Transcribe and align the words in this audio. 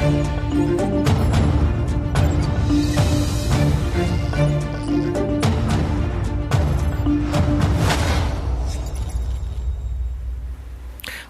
Thank 0.00 0.44
you. 0.44 0.49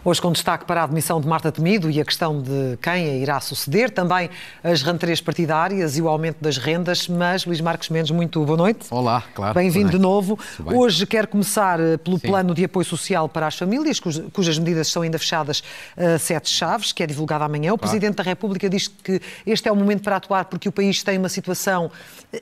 Hoje 0.02 0.18
com 0.18 0.32
destaque 0.32 0.64
para 0.64 0.80
a 0.80 0.84
admissão 0.84 1.20
de 1.20 1.28
Marta 1.28 1.52
Temido 1.52 1.90
e 1.90 2.00
a 2.00 2.04
questão 2.06 2.40
de 2.40 2.78
quem 2.80 2.92
a 2.92 3.16
irá 3.16 3.38
suceder, 3.38 3.90
também 3.90 4.30
as 4.64 4.80
rentrées 4.80 5.20
partidárias 5.20 5.98
e 5.98 6.00
o 6.00 6.08
aumento 6.08 6.38
das 6.40 6.56
rendas, 6.56 7.06
mas 7.06 7.44
Luís 7.44 7.60
Marcos 7.60 7.90
Mendes, 7.90 8.10
muito 8.10 8.42
boa 8.42 8.56
noite. 8.56 8.86
Olá, 8.90 9.22
claro. 9.34 9.52
Bem-vindo 9.52 9.90
de 9.90 9.98
novo. 9.98 10.38
Hoje 10.64 11.06
quero 11.06 11.28
começar 11.28 11.78
eh, 11.78 11.98
pelo 11.98 12.18
Sim. 12.18 12.28
plano 12.28 12.54
de 12.54 12.64
apoio 12.64 12.86
social 12.86 13.28
para 13.28 13.46
as 13.46 13.58
famílias, 13.58 14.00
cujas 14.00 14.58
medidas 14.58 14.88
são 14.88 15.02
ainda 15.02 15.18
fechadas 15.18 15.62
a 15.94 16.18
sete 16.18 16.48
chaves, 16.48 16.92
que 16.92 17.02
é 17.02 17.06
divulgado 17.06 17.44
amanhã. 17.44 17.74
O 17.74 17.76
claro. 17.76 17.90
Presidente 17.90 18.16
da 18.16 18.22
República 18.22 18.70
diz 18.70 18.88
que 18.88 19.20
este 19.44 19.68
é 19.68 19.72
o 19.72 19.76
momento 19.76 20.02
para 20.02 20.16
atuar 20.16 20.46
porque 20.46 20.66
o 20.66 20.72
país 20.72 21.02
tem 21.02 21.18
uma 21.18 21.28
situação 21.28 21.90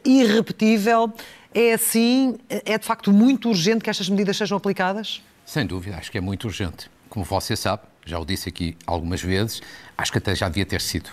irrepetível. 0.05 1.12
É 1.52 1.72
assim, 1.72 2.38
é 2.48 2.78
de 2.78 2.86
facto 2.86 3.12
muito 3.12 3.48
urgente 3.48 3.83
que 3.83 3.91
estas 3.91 4.09
medidas 4.09 4.36
sejam 4.36 4.56
aplicadas? 4.56 5.20
Sem 5.45 5.66
dúvida, 5.66 5.97
acho 5.97 6.12
que 6.12 6.19
é 6.19 6.20
muito 6.20 6.47
urgente 6.47 6.88
como 7.09 7.25
você 7.25 7.57
sabe, 7.57 7.83
já 8.05 8.19
o 8.19 8.25
disse 8.25 8.48
aqui 8.48 8.77
algumas 8.87 9.23
vezes, 9.23 9.61
acho 9.97 10.12
que 10.12 10.19
até 10.19 10.35
já 10.35 10.48
devia 10.48 10.67
ter 10.67 10.80
sido. 10.80 11.11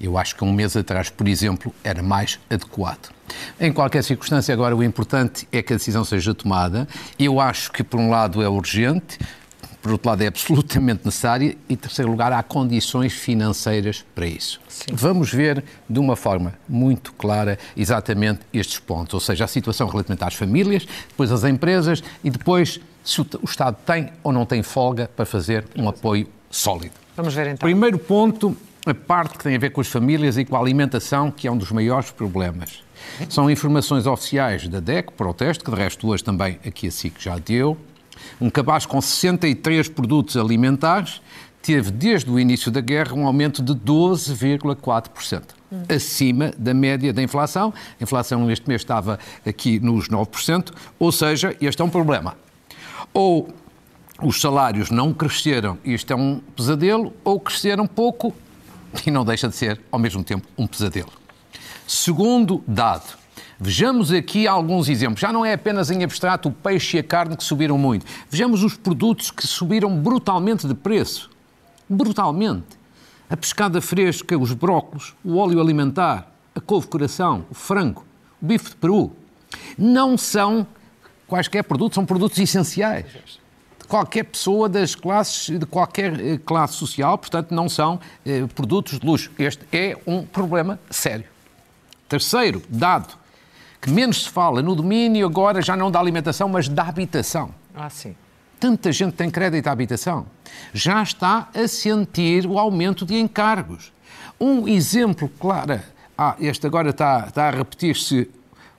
Eu 0.00 0.16
acho 0.16 0.34
que 0.36 0.44
um 0.44 0.52
mês 0.52 0.76
atrás, 0.76 1.10
por 1.10 1.28
exemplo, 1.28 1.74
era 1.82 2.02
mais 2.02 2.38
adequado. 2.48 3.10
Em 3.58 3.72
qualquer 3.72 4.02
circunstância, 4.02 4.52
agora 4.52 4.74
o 4.74 4.82
importante 4.82 5.46
é 5.52 5.62
que 5.62 5.72
a 5.72 5.76
decisão 5.76 6.04
seja 6.04 6.34
tomada. 6.34 6.88
Eu 7.18 7.40
acho 7.40 7.70
que, 7.70 7.82
por 7.82 8.00
um 8.00 8.10
lado, 8.10 8.42
é 8.42 8.48
urgente, 8.48 9.18
por 9.82 9.92
outro 9.92 10.10
lado, 10.10 10.22
é 10.22 10.26
absolutamente 10.26 11.04
necessária 11.04 11.56
e, 11.68 11.72
em 11.72 11.76
terceiro 11.76 12.10
lugar, 12.10 12.32
há 12.32 12.42
condições 12.42 13.12
financeiras 13.12 14.04
para 14.14 14.26
isso. 14.26 14.60
Sim. 14.68 14.92
Vamos 14.92 15.32
ver 15.32 15.64
de 15.88 15.98
uma 15.98 16.16
forma 16.16 16.54
muito 16.68 17.12
clara 17.14 17.58
exatamente 17.76 18.40
estes 18.52 18.78
pontos, 18.78 19.14
ou 19.14 19.20
seja, 19.20 19.44
a 19.44 19.48
situação 19.48 19.88
relativamente 19.88 20.24
às 20.24 20.34
famílias, 20.34 20.86
depois 21.08 21.32
às 21.32 21.44
empresas 21.44 22.02
e 22.22 22.30
depois 22.30 22.80
se 23.04 23.20
o, 23.20 23.26
Estado 23.44 23.76
tem 23.84 24.10
ou 24.22 24.32
não 24.32 24.44
tem 24.44 24.62
folga 24.62 25.10
para 25.14 25.24
fazer 25.24 25.66
um 25.76 25.88
apoio 25.88 26.26
sólido. 26.50 26.94
Vamos 27.16 27.34
ver 27.34 27.46
então. 27.46 27.58
Primeiro 27.58 27.98
ponto, 27.98 28.56
a 28.86 28.94
parte 28.94 29.36
que 29.36 29.44
tem 29.44 29.54
a 29.54 29.58
ver 29.58 29.70
com 29.70 29.80
as 29.80 29.88
famílias 29.88 30.36
e 30.36 30.44
com 30.44 30.56
a 30.56 30.58
alimentação, 30.58 31.30
que 31.30 31.46
é 31.46 31.52
um 31.52 31.56
dos 31.56 31.70
maiores 31.70 32.10
problemas. 32.10 32.82
São 33.28 33.50
informações 33.50 34.06
oficiais 34.06 34.68
da 34.68 34.80
DEC, 34.80 35.12
protesto, 35.12 35.64
que 35.64 35.70
de 35.70 35.76
resto 35.76 36.08
hoje 36.08 36.22
também 36.22 36.58
aqui 36.66 36.88
a 36.88 36.90
SIC 36.90 37.20
já 37.20 37.38
deu. 37.38 37.76
Um 38.40 38.50
cabaz 38.50 38.84
com 38.84 39.00
63 39.00 39.88
produtos 39.88 40.36
alimentares 40.36 41.20
teve, 41.62 41.90
desde 41.90 42.30
o 42.30 42.38
início 42.38 42.70
da 42.70 42.80
guerra, 42.80 43.14
um 43.14 43.26
aumento 43.26 43.62
de 43.62 43.74
12,4%. 43.74 45.42
Hum. 45.72 45.82
Acima 45.88 46.52
da 46.58 46.74
média 46.74 47.12
da 47.12 47.22
inflação. 47.22 47.72
A 47.98 48.02
inflação 48.02 48.44
neste 48.46 48.68
mês 48.68 48.80
estava 48.80 49.18
aqui 49.46 49.78
nos 49.78 50.08
9%, 50.08 50.72
ou 50.98 51.12
seja, 51.12 51.56
este 51.60 51.80
é 51.80 51.84
um 51.84 51.90
problema 51.90 52.34
ou 53.12 53.48
os 54.22 54.40
salários 54.40 54.90
não 54.90 55.14
cresceram 55.14 55.78
e 55.84 55.94
isto 55.94 56.12
é 56.12 56.16
um 56.16 56.40
pesadelo, 56.54 57.12
ou 57.24 57.40
cresceram 57.40 57.86
pouco 57.86 58.34
e 59.06 59.10
não 59.10 59.24
deixa 59.24 59.48
de 59.48 59.56
ser, 59.56 59.80
ao 59.90 59.98
mesmo 59.98 60.22
tempo, 60.22 60.46
um 60.58 60.66
pesadelo. 60.66 61.10
Segundo 61.86 62.62
dado, 62.66 63.16
vejamos 63.58 64.12
aqui 64.12 64.46
alguns 64.46 64.88
exemplos. 64.88 65.20
Já 65.20 65.32
não 65.32 65.44
é 65.44 65.54
apenas 65.54 65.90
em 65.90 66.04
abstrato 66.04 66.48
o 66.48 66.52
peixe 66.52 66.96
e 66.96 67.00
a 67.00 67.02
carne 67.02 67.36
que 67.36 67.44
subiram 67.44 67.78
muito. 67.78 68.04
Vejamos 68.28 68.62
os 68.62 68.76
produtos 68.76 69.30
que 69.30 69.46
subiram 69.46 69.96
brutalmente 69.96 70.66
de 70.66 70.74
preço. 70.74 71.30
Brutalmente. 71.88 72.78
A 73.28 73.36
pescada 73.36 73.80
fresca, 73.80 74.36
os 74.36 74.52
brócolos, 74.52 75.14
o 75.24 75.36
óleo 75.36 75.60
alimentar, 75.60 76.32
a 76.54 76.60
couve-coração, 76.60 77.44
o 77.50 77.54
frango, 77.54 78.04
o 78.42 78.46
bife 78.46 78.70
de 78.70 78.76
peru. 78.76 79.12
Não 79.78 80.18
são 80.18 80.66
quaisquer 81.30 81.62
produtos, 81.62 81.94
são 81.94 82.04
produtos 82.04 82.36
essenciais 82.38 83.06
de 83.78 83.86
qualquer 83.86 84.24
pessoa 84.24 84.68
das 84.68 84.96
classes, 84.96 85.58
de 85.58 85.64
qualquer 85.64 86.18
eh, 86.20 86.38
classe 86.44 86.74
social, 86.74 87.16
portanto, 87.16 87.54
não 87.54 87.68
são 87.68 88.00
eh, 88.26 88.44
produtos 88.54 88.98
de 88.98 89.06
luxo. 89.06 89.30
Este 89.38 89.64
é 89.72 89.96
um 90.06 90.24
problema 90.24 90.78
sério. 90.90 91.26
Terceiro 92.08 92.60
dado, 92.68 93.14
que 93.80 93.88
menos 93.90 94.24
se 94.24 94.28
fala 94.28 94.60
no 94.60 94.74
domínio 94.74 95.24
agora 95.24 95.62
já 95.62 95.76
não 95.76 95.90
da 95.90 96.00
alimentação, 96.00 96.48
mas 96.48 96.68
da 96.68 96.82
habitação. 96.82 97.54
Ah, 97.74 97.88
sim. 97.88 98.16
Tanta 98.58 98.90
gente 98.92 99.14
tem 99.14 99.30
crédito 99.30 99.68
à 99.68 99.70
habitação. 99.70 100.26
Já 100.74 101.02
está 101.02 101.48
a 101.54 101.68
sentir 101.68 102.46
o 102.46 102.58
aumento 102.58 103.06
de 103.06 103.18
encargos. 103.18 103.92
Um 104.38 104.66
exemplo 104.66 105.30
claro, 105.38 105.80
ah, 106.18 106.34
este 106.40 106.66
agora 106.66 106.90
está, 106.90 107.24
está 107.28 107.48
a 107.48 107.50
repetir-se 107.50 108.28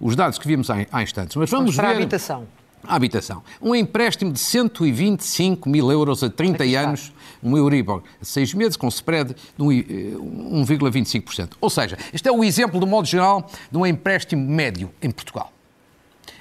os 0.02 0.16
dados 0.16 0.40
que 0.40 0.48
vimos 0.48 0.70
há, 0.70 0.86
há 0.92 1.04
instantes. 1.04 1.36
Mas 1.36 1.50
vamos, 1.50 1.76
vamos 1.76 1.76
para 1.76 1.90
ver... 1.90 1.94
a 1.94 1.98
habitação. 1.98 2.48
A 2.84 2.96
habitação. 2.96 3.44
Um 3.62 3.76
empréstimo 3.76 4.34
de 4.34 4.40
125 4.40 5.70
mil 5.70 5.92
euros 5.92 6.24
a 6.24 6.30
30 6.30 6.64
anos, 6.80 7.14
um 7.44 7.56
Euribor 7.56 8.02
a 8.20 8.26
6 8.26 8.56
meses, 8.56 8.76
com 8.76 8.88
spread 8.88 9.36
de 9.56 9.64
1,25%. 9.64 11.52
Ou 11.62 11.70
seja, 11.70 11.96
este 12.12 12.28
é 12.28 12.32
o 12.32 12.44
exemplo, 12.44 12.80
do 12.80 12.88
modo 12.88 13.08
geral, 13.08 13.48
de 13.72 13.78
um 13.78 13.86
empréstimo 13.86 14.44
médio 14.44 14.90
em 15.00 15.12
Portugal. 15.12 15.54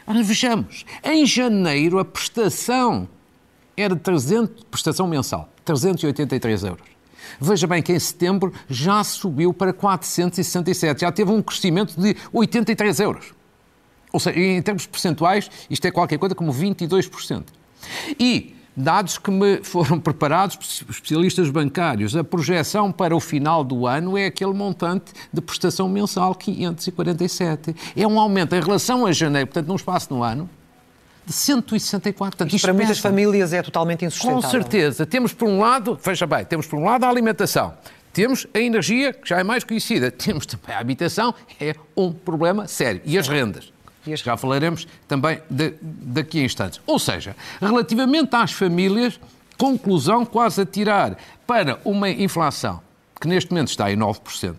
Ora, 0.06 0.22
vejamos, 0.22 0.86
em 1.04 1.26
janeiro 1.26 1.98
a 1.98 2.04
prestação 2.04 3.06
era 3.76 3.94
300, 3.94 4.64
prestação 4.64 5.06
mensal, 5.06 5.50
383 5.64 6.64
euros. 6.64 6.88
Veja 7.38 7.66
bem 7.66 7.82
que 7.82 7.92
em 7.92 7.98
setembro 7.98 8.52
já 8.68 9.04
subiu 9.04 9.52
para 9.52 9.74
467, 9.74 11.02
já 11.02 11.12
teve 11.12 11.30
um 11.30 11.42
crescimento 11.42 12.00
de 12.00 12.16
83 12.32 12.98
euros. 13.00 13.39
Ou 14.12 14.20
seja, 14.20 14.38
em 14.38 14.62
termos 14.62 14.86
percentuais, 14.86 15.50
isto 15.68 15.84
é 15.84 15.90
qualquer 15.90 16.18
coisa 16.18 16.34
como 16.34 16.52
22%. 16.52 17.44
E 18.18 18.54
dados 18.76 19.18
que 19.18 19.30
me 19.30 19.58
foram 19.62 19.98
preparados 20.00 20.56
por 20.56 20.64
especialistas 20.90 21.50
bancários, 21.50 22.16
a 22.16 22.24
projeção 22.24 22.90
para 22.90 23.14
o 23.14 23.20
final 23.20 23.62
do 23.62 23.86
ano 23.86 24.16
é 24.16 24.26
aquele 24.26 24.52
montante 24.52 25.12
de 25.32 25.40
prestação 25.40 25.88
mensal 25.88 26.34
547. 26.34 27.74
É 27.96 28.06
um 28.06 28.18
aumento 28.18 28.54
em 28.54 28.60
relação 28.60 29.06
a 29.06 29.12
janeiro, 29.12 29.46
portanto, 29.48 29.68
num 29.68 29.76
espaço 29.76 30.12
no 30.12 30.22
ano, 30.22 30.48
de 31.24 31.32
164. 31.32 32.36
Portanto, 32.36 32.54
isto 32.54 32.64
para 32.64 32.74
muitas 32.74 32.98
famílias 32.98 33.52
é 33.52 33.62
totalmente 33.62 34.04
insustentável. 34.04 34.42
Com 34.42 34.48
certeza. 34.48 35.06
Temos 35.06 35.32
por 35.32 35.48
um 35.48 35.60
lado, 35.60 35.98
veja 36.02 36.26
bem, 36.26 36.44
temos 36.44 36.66
por 36.66 36.78
um 36.78 36.84
lado 36.84 37.04
a 37.04 37.08
alimentação. 37.08 37.74
Temos 38.12 38.46
a 38.52 38.58
energia, 38.58 39.12
que 39.12 39.28
já 39.28 39.38
é 39.38 39.44
mais 39.44 39.62
conhecida. 39.62 40.10
Temos 40.12 40.44
também 40.44 40.74
a 40.74 40.80
habitação, 40.80 41.32
é 41.60 41.76
um 41.96 42.12
problema 42.12 42.66
sério. 42.66 43.00
E 43.04 43.16
as 43.16 43.28
rendas. 43.28 43.72
Já 44.06 44.36
falaremos 44.36 44.86
também 45.06 45.40
de, 45.48 45.74
daqui 45.82 46.40
a 46.40 46.44
instantes. 46.44 46.80
Ou 46.86 46.98
seja, 46.98 47.36
relativamente 47.60 48.34
às 48.34 48.52
famílias, 48.52 49.20
conclusão 49.58 50.24
quase 50.24 50.62
a 50.62 50.66
tirar 50.66 51.16
para 51.46 51.78
uma 51.84 52.08
inflação 52.08 52.80
que 53.20 53.28
neste 53.28 53.50
momento 53.50 53.68
está 53.68 53.92
em 53.92 53.96
9%, 53.96 54.54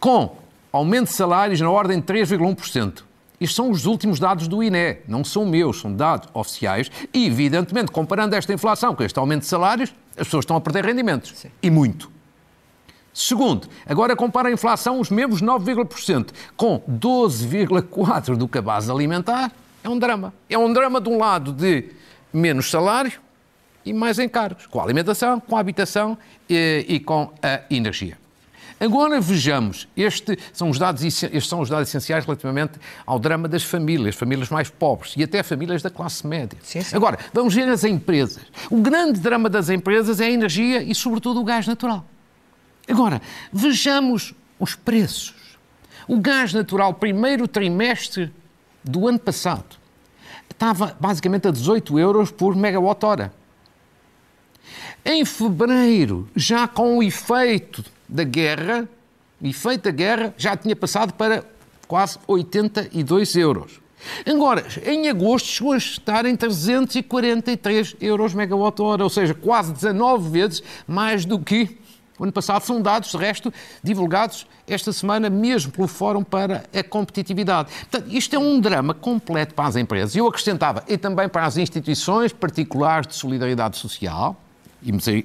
com 0.00 0.36
aumento 0.72 1.06
de 1.06 1.12
salários 1.12 1.60
na 1.60 1.70
ordem 1.70 2.00
de 2.00 2.06
3,1%. 2.06 3.04
Estes 3.40 3.56
são 3.56 3.70
os 3.70 3.84
últimos 3.84 4.18
dados 4.18 4.48
do 4.48 4.62
INE, 4.62 4.98
não 5.06 5.22
são 5.24 5.44
meus, 5.44 5.80
são 5.80 5.92
dados 5.92 6.28
oficiais. 6.32 6.90
E, 7.12 7.26
evidentemente, 7.26 7.90
comparando 7.90 8.34
esta 8.34 8.52
inflação 8.52 8.94
com 8.94 9.02
este 9.02 9.18
aumento 9.18 9.42
de 9.42 9.48
salários, 9.48 9.92
as 10.16 10.26
pessoas 10.26 10.44
estão 10.44 10.56
a 10.56 10.60
perder 10.60 10.84
rendimentos. 10.84 11.32
Sim. 11.36 11.50
E 11.62 11.70
muito. 11.70 12.13
Segundo, 13.14 13.68
agora 13.86 14.16
compara 14.16 14.48
a 14.48 14.52
inflação, 14.52 14.98
os 14.98 15.08
mesmos 15.08 15.40
9,% 15.40 16.30
com 16.56 16.82
12,4% 16.90 18.36
do 18.36 18.48
cabaz 18.48 18.90
alimentar, 18.90 19.52
é 19.84 19.88
um 19.88 19.96
drama. 19.96 20.34
É 20.50 20.58
um 20.58 20.72
drama 20.72 21.00
de 21.00 21.08
um 21.08 21.16
lado 21.16 21.52
de 21.52 21.90
menos 22.32 22.68
salário 22.68 23.12
e 23.84 23.92
mais 23.92 24.18
encargos, 24.18 24.66
com 24.66 24.80
a 24.80 24.82
alimentação, 24.82 25.38
com 25.38 25.56
a 25.56 25.60
habitação 25.60 26.18
e, 26.48 26.84
e 26.88 26.98
com 26.98 27.32
a 27.40 27.60
energia. 27.70 28.18
Agora 28.80 29.20
vejamos, 29.20 29.86
este 29.96 30.36
são 30.52 30.68
os 30.68 30.78
dados, 30.78 31.02
estes 31.04 31.46
são 31.46 31.60
os 31.60 31.68
dados 31.68 31.88
essenciais 31.88 32.24
relativamente 32.24 32.72
ao 33.06 33.20
drama 33.20 33.46
das 33.46 33.62
famílias, 33.62 34.16
famílias 34.16 34.48
mais 34.48 34.68
pobres 34.68 35.14
e 35.16 35.22
até 35.22 35.42
famílias 35.44 35.82
da 35.82 35.90
classe 35.90 36.26
média. 36.26 36.58
Sim, 36.62 36.82
sim. 36.82 36.96
Agora, 36.96 37.16
vamos 37.32 37.54
ver 37.54 37.68
as 37.68 37.84
empresas. 37.84 38.42
O 38.68 38.80
grande 38.80 39.20
drama 39.20 39.48
das 39.48 39.68
empresas 39.68 40.20
é 40.20 40.26
a 40.26 40.30
energia 40.30 40.82
e, 40.82 40.92
sobretudo, 40.94 41.40
o 41.40 41.44
gás 41.44 41.68
natural. 41.68 42.04
Agora, 42.88 43.20
vejamos 43.52 44.34
os 44.58 44.74
preços. 44.74 45.34
O 46.06 46.18
gás 46.18 46.52
natural, 46.52 46.94
primeiro 46.94 47.48
trimestre 47.48 48.32
do 48.82 49.08
ano 49.08 49.18
passado, 49.18 49.76
estava 50.50 50.96
basicamente 51.00 51.48
a 51.48 51.50
18 51.50 51.98
euros 51.98 52.30
por 52.30 52.54
megawatt-hora. 52.54 53.32
Em 55.04 55.24
fevereiro, 55.24 56.28
já 56.36 56.68
com 56.68 56.98
o 56.98 57.02
efeito 57.02 57.84
da 58.08 58.24
guerra, 58.24 58.88
efeito 59.42 59.84
da 59.84 59.90
guerra, 59.90 60.34
já 60.36 60.56
tinha 60.56 60.76
passado 60.76 61.12
para 61.14 61.44
quase 61.86 62.18
82 62.26 63.36
euros. 63.36 63.80
Agora, 64.26 64.66
em 64.84 65.08
agosto 65.08 65.46
chegou 65.46 65.72
a 65.72 65.76
estar 65.78 66.26
em 66.26 66.36
343 66.36 67.96
euros 68.00 68.34
megawatt-hora, 68.34 69.02
ou 69.02 69.10
seja, 69.10 69.32
quase 69.34 69.72
19 69.72 70.28
vezes 70.28 70.62
mais 70.86 71.24
do 71.24 71.38
que 71.38 71.78
O 72.18 72.24
ano 72.24 72.32
passado 72.32 72.62
são 72.62 72.80
dados, 72.80 73.10
de 73.10 73.16
resto, 73.16 73.52
divulgados 73.82 74.46
esta 74.68 74.92
semana 74.92 75.28
mesmo 75.28 75.72
pelo 75.72 75.88
Fórum 75.88 76.22
para 76.22 76.64
a 76.72 76.82
Competitividade. 76.82 77.70
Portanto, 77.90 78.14
isto 78.14 78.36
é 78.36 78.38
um 78.38 78.60
drama 78.60 78.94
completo 78.94 79.54
para 79.54 79.66
as 79.66 79.76
empresas. 79.76 80.14
Eu 80.14 80.26
acrescentava, 80.26 80.84
e 80.86 80.96
também 80.96 81.28
para 81.28 81.44
as 81.44 81.56
instituições 81.56 82.32
particulares 82.32 83.08
de 83.08 83.14
solidariedade 83.14 83.76
social, 83.76 84.36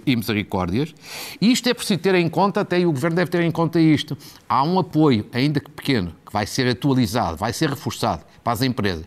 e 0.06 0.16
misericórdias. 0.16 0.96
Isto 1.42 1.68
é 1.68 1.74
preciso 1.74 2.00
ter 2.00 2.16
em 2.16 2.30
conta, 2.30 2.62
até 2.62 2.80
e 2.80 2.86
o 2.86 2.92
Governo 2.94 3.18
deve 3.18 3.30
ter 3.30 3.42
em 3.42 3.52
conta 3.52 3.80
isto. 3.80 4.18
Há 4.48 4.64
um 4.64 4.80
apoio, 4.80 5.28
ainda 5.34 5.60
que 5.60 5.70
pequeno, 5.70 6.16
que 6.26 6.32
vai 6.32 6.48
ser 6.48 6.66
atualizado, 6.70 7.36
vai 7.36 7.52
ser 7.52 7.70
reforçado 7.70 8.24
para 8.42 8.54
as 8.54 8.62
empresas. 8.62 9.06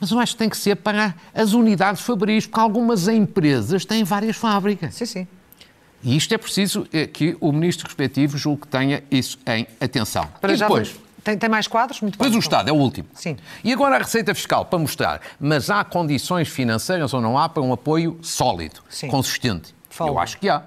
Mas 0.00 0.10
eu 0.10 0.18
acho 0.18 0.32
que 0.32 0.38
tem 0.38 0.48
que 0.48 0.56
ser 0.56 0.76
para 0.76 1.14
as 1.32 1.52
unidades 1.52 2.02
fabris, 2.02 2.46
porque 2.46 2.60
algumas 2.60 3.06
empresas 3.06 3.84
têm 3.84 4.02
várias 4.02 4.36
fábricas. 4.36 4.94
Sim, 4.94 5.06
sim. 5.06 5.28
E 6.02 6.16
isto 6.16 6.32
é 6.32 6.38
preciso 6.38 6.86
eh, 6.92 7.06
que 7.06 7.36
o 7.40 7.50
ministro 7.52 7.86
respectivo 7.86 8.38
julgue 8.38 8.62
que 8.62 8.68
tenha 8.68 9.02
isso 9.10 9.38
em 9.46 9.66
atenção. 9.80 10.28
Para 10.40 10.52
e 10.52 10.56
depois... 10.56 10.96
Tem, 11.24 11.36
tem, 11.36 11.50
mais 11.50 11.66
quadros? 11.66 12.00
Muito 12.00 12.14
Depois 12.14 12.34
o 12.34 12.38
Estado 12.38 12.70
é 12.70 12.72
o 12.72 12.76
último. 12.76 13.06
Sim. 13.12 13.36
E 13.62 13.70
agora 13.70 13.96
a 13.96 13.98
Receita 13.98 14.34
Fiscal, 14.34 14.64
para 14.64 14.78
mostrar, 14.78 15.20
mas 15.38 15.68
há 15.68 15.84
condições 15.84 16.48
financeiras 16.48 17.12
ou 17.12 17.20
não 17.20 17.36
há 17.36 17.48
para 17.48 17.62
um 17.62 17.72
apoio 17.72 18.18
sólido, 18.22 18.80
Sim. 18.88 19.08
consistente? 19.08 19.74
Fala. 19.90 20.10
Eu 20.10 20.18
acho 20.18 20.38
que 20.38 20.48
há. 20.48 20.62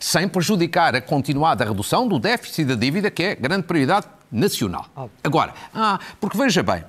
Sem 0.00 0.26
prejudicar 0.26 0.96
a 0.96 1.00
continuada 1.00 1.64
redução 1.64 2.08
do 2.08 2.18
déficit 2.18 2.64
da 2.64 2.74
dívida, 2.74 3.10
que 3.10 3.22
é 3.22 3.34
grande 3.36 3.64
prioridade 3.64 4.06
nacional. 4.32 4.86
Óbvio. 4.96 5.16
Agora, 5.22 5.54
ah, 5.74 6.00
porque 6.20 6.36
veja 6.36 6.62
bem, 6.62 6.84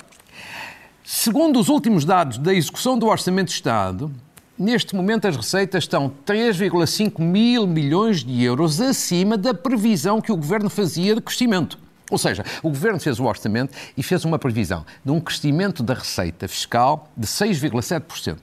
segundo 1.03 1.59
os 1.59 1.69
últimos 1.69 2.05
dados 2.05 2.37
da 2.37 2.53
execução 2.53 2.97
do 2.97 3.07
Orçamento 3.07 3.47
de 3.49 3.53
Estado, 3.53 4.11
neste 4.59 4.95
momento 4.95 5.25
as 5.25 5.37
receitas 5.37 5.85
estão 5.85 6.11
3,5 6.25 7.21
mil 7.21 7.65
milhões 7.65 8.23
de 8.23 8.43
euros 8.43 8.81
acima 8.81 9.37
da 9.37 9.53
previsão 9.53 10.19
que 10.19 10.31
o 10.31 10.35
Governo 10.35 10.69
fazia 10.69 11.15
de 11.15 11.21
crescimento. 11.21 11.79
Ou 12.11 12.17
seja, 12.17 12.43
o 12.61 12.69
Governo 12.69 12.99
fez 12.99 13.19
o 13.19 13.23
orçamento 13.23 13.75
e 13.95 14.03
fez 14.03 14.25
uma 14.25 14.37
previsão 14.37 14.85
de 15.05 15.11
um 15.11 15.19
crescimento 15.19 15.81
da 15.81 15.93
receita 15.93 16.47
fiscal 16.47 17.09
de 17.15 17.25
6,7%. 17.25 18.37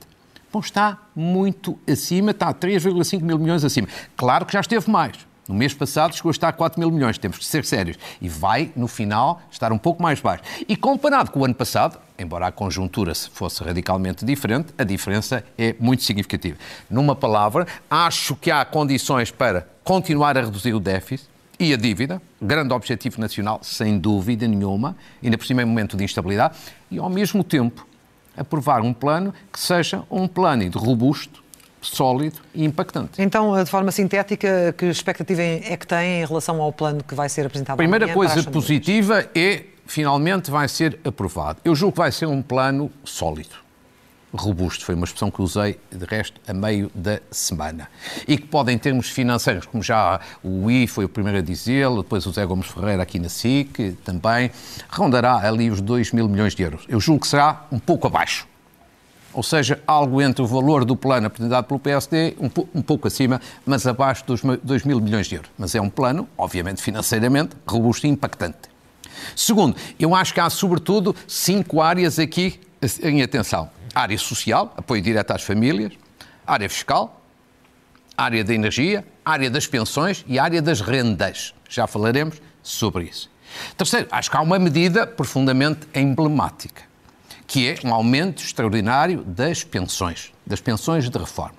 Bom, 0.52 0.60
está 0.60 0.98
muito 1.14 1.78
acima, 1.86 2.30
está 2.30 2.48
a 2.48 2.54
3,5 2.54 3.20
mil 3.22 3.38
milhões 3.38 3.64
acima. 3.64 3.88
Claro 4.16 4.46
que 4.46 4.52
já 4.52 4.60
esteve 4.60 4.90
mais. 4.90 5.16
No 5.48 5.54
mês 5.54 5.72
passado 5.72 6.14
chegou 6.14 6.31
a 6.31 6.32
estar 6.32 6.48
a 6.48 6.52
4 6.52 6.81
mil 6.81 6.90
milhões, 6.90 7.19
temos 7.19 7.38
que 7.38 7.44
ser 7.44 7.64
sérios. 7.64 7.96
E 8.20 8.28
vai, 8.28 8.72
no 8.75 8.88
final, 8.88 9.40
estar 9.50 9.72
um 9.72 9.78
pouco 9.78 10.02
mais 10.02 10.20
baixo. 10.20 10.43
E 10.69 10.76
comparado 10.76 11.31
com 11.31 11.40
o 11.40 11.44
ano 11.44 11.54
passado, 11.54 11.98
embora 12.19 12.48
a 12.48 12.52
conjuntura 12.52 13.14
fosse 13.14 13.62
radicalmente 13.62 14.25
diferente, 14.25 14.75
a 14.76 14.82
diferença 14.82 15.44
é 15.56 15.76
muito 15.78 16.02
significativa. 16.02 16.58
Numa 16.90 17.14
palavra, 17.14 17.66
acho 17.88 18.34
que 18.34 18.50
há 18.50 18.64
condições 18.64 19.31
para 19.31 19.69
continuar 19.84 20.37
a 20.37 20.40
reduzir 20.40 20.75
o 20.75 20.81
déficit, 20.81 21.37
e 21.58 21.72
a 21.72 21.76
dívida, 21.76 22.20
grande 22.40 22.75
objetivo 22.75 23.19
nacional, 23.19 23.60
sem 23.62 23.99
dúvida 23.99 24.46
nenhuma, 24.46 24.94
ainda 25.22 25.38
por 25.38 25.46
cima 25.46 25.62
em 25.62 25.64
momento 25.64 25.96
de 25.96 26.04
instabilidade, 26.04 26.54
e 26.90 26.99
ao 26.99 27.08
mesmo 27.08 27.42
tempo 27.42 27.87
aprovar 28.37 28.82
um 28.82 28.92
plano 28.92 29.32
que 29.50 29.58
seja 29.58 30.02
um 30.10 30.28
plano 30.28 30.69
robusto, 30.78 31.42
sólido 31.94 32.40
e 32.54 32.64
impactante. 32.64 33.20
Então, 33.20 33.62
de 33.62 33.70
forma 33.70 33.90
sintética, 33.90 34.74
que 34.76 34.86
expectativa 34.86 35.42
é 35.42 35.76
que 35.76 35.86
tem 35.86 36.22
em 36.22 36.26
relação 36.26 36.60
ao 36.60 36.72
plano 36.72 37.02
que 37.02 37.14
vai 37.14 37.28
ser 37.28 37.46
apresentado? 37.46 37.74
A 37.74 37.76
primeira 37.76 38.12
coisa 38.12 38.42
positiva 38.44 39.28
é, 39.34 39.64
finalmente, 39.86 40.50
vai 40.50 40.68
ser 40.68 40.98
aprovado. 41.04 41.58
Eu 41.64 41.74
julgo 41.74 41.92
que 41.92 41.98
vai 41.98 42.12
ser 42.12 42.26
um 42.26 42.42
plano 42.42 42.90
sólido 43.04 43.66
robusto, 44.36 44.84
foi 44.84 44.94
uma 44.94 45.04
expressão 45.04 45.30
que 45.30 45.40
usei, 45.40 45.78
de 45.90 46.04
resto, 46.04 46.40
a 46.46 46.52
meio 46.52 46.90
da 46.94 47.20
semana. 47.30 47.88
E 48.28 48.36
que 48.36 48.46
pode, 48.46 48.72
em 48.72 48.78
termos 48.78 49.08
financeiros, 49.08 49.66
como 49.66 49.82
já 49.82 50.20
o 50.42 50.70
I 50.70 50.86
foi 50.86 51.04
o 51.04 51.08
primeiro 51.08 51.38
a 51.38 51.40
dizê-lo, 51.40 52.02
depois 52.02 52.26
o 52.26 52.32
Zé 52.32 52.44
Gomes 52.44 52.66
Ferreira 52.66 53.02
aqui 53.02 53.18
na 53.18 53.28
SIC 53.28 53.96
também, 54.04 54.50
rondará 54.88 55.36
ali 55.36 55.70
os 55.70 55.80
2 55.80 56.12
mil 56.12 56.28
milhões 56.28 56.54
de 56.54 56.62
euros. 56.62 56.84
Eu 56.88 57.00
julgo 57.00 57.22
que 57.22 57.28
será 57.28 57.66
um 57.72 57.78
pouco 57.78 58.06
abaixo. 58.06 58.46
Ou 59.36 59.42
seja, 59.42 59.82
algo 59.86 60.22
entre 60.22 60.42
o 60.42 60.46
valor 60.46 60.82
do 60.82 60.96
plano 60.96 61.26
apresentado 61.26 61.66
pelo 61.66 61.78
PSD, 61.78 62.34
um, 62.40 62.50
um 62.74 62.80
pouco 62.80 63.06
acima, 63.06 63.38
mas 63.66 63.86
abaixo 63.86 64.24
dos 64.24 64.40
2 64.40 64.84
mil 64.84 64.98
milhões 64.98 65.26
de 65.26 65.34
euros. 65.34 65.50
Mas 65.58 65.74
é 65.74 65.80
um 65.80 65.90
plano, 65.90 66.26
obviamente, 66.38 66.80
financeiramente, 66.80 67.54
robusto 67.68 68.06
e 68.06 68.08
impactante. 68.08 68.70
Segundo, 69.36 69.76
eu 70.00 70.14
acho 70.14 70.32
que 70.32 70.40
há, 70.40 70.48
sobretudo, 70.48 71.14
cinco 71.28 71.82
áreas 71.82 72.18
aqui 72.18 72.58
em 73.02 73.20
atenção 73.22 73.68
área 73.94 74.16
social, 74.16 74.72
apoio 74.74 75.02
direto 75.02 75.32
às 75.32 75.42
famílias, 75.42 75.92
área 76.46 76.68
fiscal, 76.68 77.20
área 78.16 78.42
da 78.42 78.54
energia, 78.54 79.06
área 79.22 79.50
das 79.50 79.66
pensões 79.66 80.24
e 80.26 80.38
área 80.38 80.62
das 80.62 80.80
rendas. 80.80 81.54
Já 81.68 81.86
falaremos 81.86 82.40
sobre 82.62 83.04
isso. 83.04 83.30
Terceiro, 83.76 84.08
acho 84.10 84.30
que 84.30 84.36
há 84.36 84.40
uma 84.40 84.58
medida 84.58 85.06
profundamente 85.06 85.86
emblemática, 85.94 86.82
que 87.56 87.70
é 87.70 87.76
um 87.86 87.94
aumento 87.94 88.42
extraordinário 88.42 89.24
das 89.24 89.64
pensões, 89.64 90.30
das 90.46 90.60
pensões 90.60 91.08
de 91.08 91.18
reforma. 91.18 91.56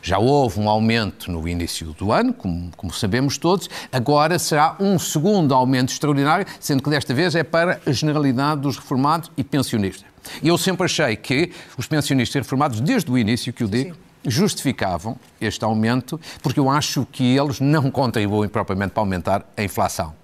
Já 0.00 0.16
houve 0.16 0.60
um 0.60 0.70
aumento 0.70 1.28
no 1.28 1.48
início 1.48 1.88
do 1.98 2.12
ano, 2.12 2.32
como, 2.32 2.70
como, 2.76 2.92
sabemos 2.92 3.36
todos, 3.36 3.68
agora 3.90 4.38
será 4.38 4.76
um 4.78 4.96
segundo 4.96 5.52
aumento 5.52 5.90
extraordinário, 5.92 6.46
sendo 6.60 6.84
que 6.84 6.88
desta 6.88 7.12
vez 7.12 7.34
é 7.34 7.42
para 7.42 7.80
a 7.84 7.90
generalidade 7.90 8.60
dos 8.60 8.76
reformados 8.76 9.28
e 9.36 9.42
pensionistas. 9.42 10.04
E 10.40 10.46
eu 10.46 10.56
sempre 10.56 10.84
achei 10.84 11.16
que 11.16 11.50
os 11.76 11.88
pensionistas 11.88 12.42
reformados, 12.42 12.80
desde 12.80 13.10
o 13.10 13.18
início 13.18 13.52
que 13.52 13.64
o 13.64 13.68
digo, 13.68 13.94
Sim 13.94 14.00
justificavam 14.22 15.16
este 15.40 15.64
aumento, 15.64 16.20
porque 16.42 16.60
eu 16.60 16.68
acho 16.68 17.06
que 17.10 17.38
eles 17.38 17.58
não 17.58 17.90
contribuem 17.90 18.50
propriamente 18.50 18.92
para 18.92 19.02
aumentar 19.02 19.50
a 19.56 19.62
inflação. 19.64 20.14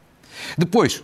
Depois, 0.58 1.02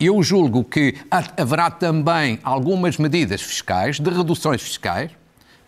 eu 0.00 0.22
julgo 0.22 0.64
que 0.64 0.94
haverá 1.36 1.70
também 1.70 2.38
algumas 2.42 2.96
medidas 2.96 3.42
fiscais, 3.42 4.00
de 4.00 4.10
reduções 4.10 4.62
fiscais, 4.62 5.10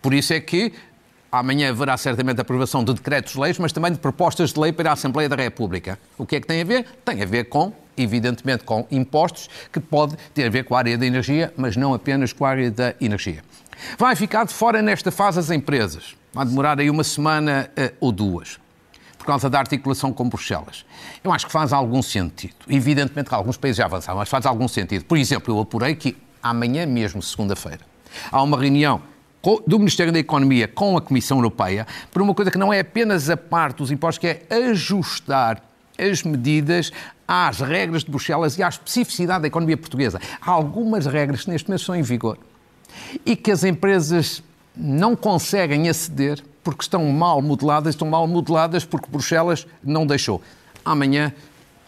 por 0.01 0.13
isso 0.13 0.33
é 0.33 0.39
que 0.39 0.73
amanhã 1.31 1.69
haverá 1.69 1.95
certamente 1.97 2.41
aprovação 2.41 2.83
de 2.83 2.93
decretos-leis, 2.93 3.57
mas 3.59 3.71
também 3.71 3.91
de 3.91 3.99
propostas 3.99 4.51
de 4.51 4.59
lei 4.59 4.71
para 4.71 4.89
a 4.89 4.93
Assembleia 4.93 5.29
da 5.29 5.35
República. 5.35 5.97
O 6.17 6.25
que 6.25 6.35
é 6.35 6.41
que 6.41 6.47
tem 6.47 6.61
a 6.61 6.65
ver? 6.65 6.85
Tem 7.05 7.21
a 7.21 7.25
ver 7.25 7.45
com 7.45 7.73
evidentemente 7.97 8.63
com 8.63 8.85
impostos, 8.91 9.49
que 9.71 9.79
pode 9.79 10.15
ter 10.33 10.45
a 10.45 10.49
ver 10.49 10.63
com 10.63 10.75
a 10.75 10.79
área 10.79 10.97
da 10.97 11.05
energia, 11.05 11.53
mas 11.55 11.75
não 11.75 11.93
apenas 11.93 12.33
com 12.33 12.45
a 12.45 12.49
área 12.49 12.71
da 12.71 12.93
energia. 12.99 13.43
Vai 13.97 14.15
ficar 14.15 14.45
de 14.45 14.53
fora 14.53 14.81
nesta 14.81 15.11
fase 15.11 15.39
as 15.39 15.49
empresas. 15.49 16.15
Vai 16.33 16.45
demorar 16.45 16.79
aí 16.79 16.89
uma 16.89 17.03
semana 17.03 17.69
uh, 17.77 17.95
ou 17.99 18.11
duas, 18.11 18.59
por 19.23 19.27
causa 19.27 19.49
da 19.49 19.57
articulação 19.57 20.11
com 20.11 20.27
Bruxelas. 20.27 20.85
Eu 21.23 21.31
acho 21.31 21.45
que 21.45 21.51
faz 21.51 21.71
algum 21.71 22.01
sentido. 22.01 22.55
Evidentemente 22.67 23.29
que 23.29 23.35
alguns 23.35 23.55
países 23.55 23.77
já 23.77 23.85
avançaram, 23.85 24.19
mas 24.19 24.27
faz 24.27 24.45
algum 24.45 24.67
sentido. 24.67 25.05
Por 25.05 25.17
exemplo, 25.17 25.53
eu 25.53 25.61
apurei 25.61 25.95
que 25.95 26.17
amanhã 26.41 26.85
mesmo, 26.85 27.21
segunda-feira, 27.21 27.79
há 28.29 28.43
uma 28.43 28.59
reunião 28.59 29.01
do 29.65 29.79
Ministério 29.79 30.11
da 30.11 30.19
Economia 30.19 30.67
com 30.67 30.97
a 30.97 31.01
Comissão 31.01 31.37
Europeia 31.37 31.87
por 32.11 32.21
uma 32.21 32.33
coisa 32.33 32.51
que 32.51 32.57
não 32.57 32.73
é 32.73 32.81
apenas 32.81 33.29
a 33.29 33.37
parte 33.37 33.77
dos 33.77 33.91
impostos, 33.91 34.17
que 34.17 34.27
é 34.27 34.45
ajustar 34.69 35.63
as 35.97 36.21
medidas 36.23 36.91
às 37.25 37.61
regras 37.61 38.03
de 38.03 38.11
Bruxelas 38.11 38.57
e 38.57 38.63
à 38.63 38.67
especificidade 38.67 39.43
da 39.43 39.47
economia 39.47 39.77
portuguesa. 39.77 40.19
Há 40.41 40.51
algumas 40.51 41.05
regras 41.05 41.45
que 41.45 41.49
neste 41.49 41.69
momento 41.69 41.79
estão 41.79 41.95
em 41.95 42.01
vigor 42.01 42.37
e 43.25 43.37
que 43.37 43.51
as 43.51 43.63
empresas 43.63 44.43
não 44.75 45.15
conseguem 45.15 45.87
aceder 45.87 46.43
porque 46.63 46.81
estão 46.81 47.05
mal 47.11 47.41
modeladas, 47.41 47.93
estão 47.95 48.09
mal 48.09 48.27
modeladas 48.27 48.85
porque 48.85 49.07
Bruxelas 49.09 49.67
não 49.83 50.05
deixou. 50.05 50.41
Amanhã 50.85 51.33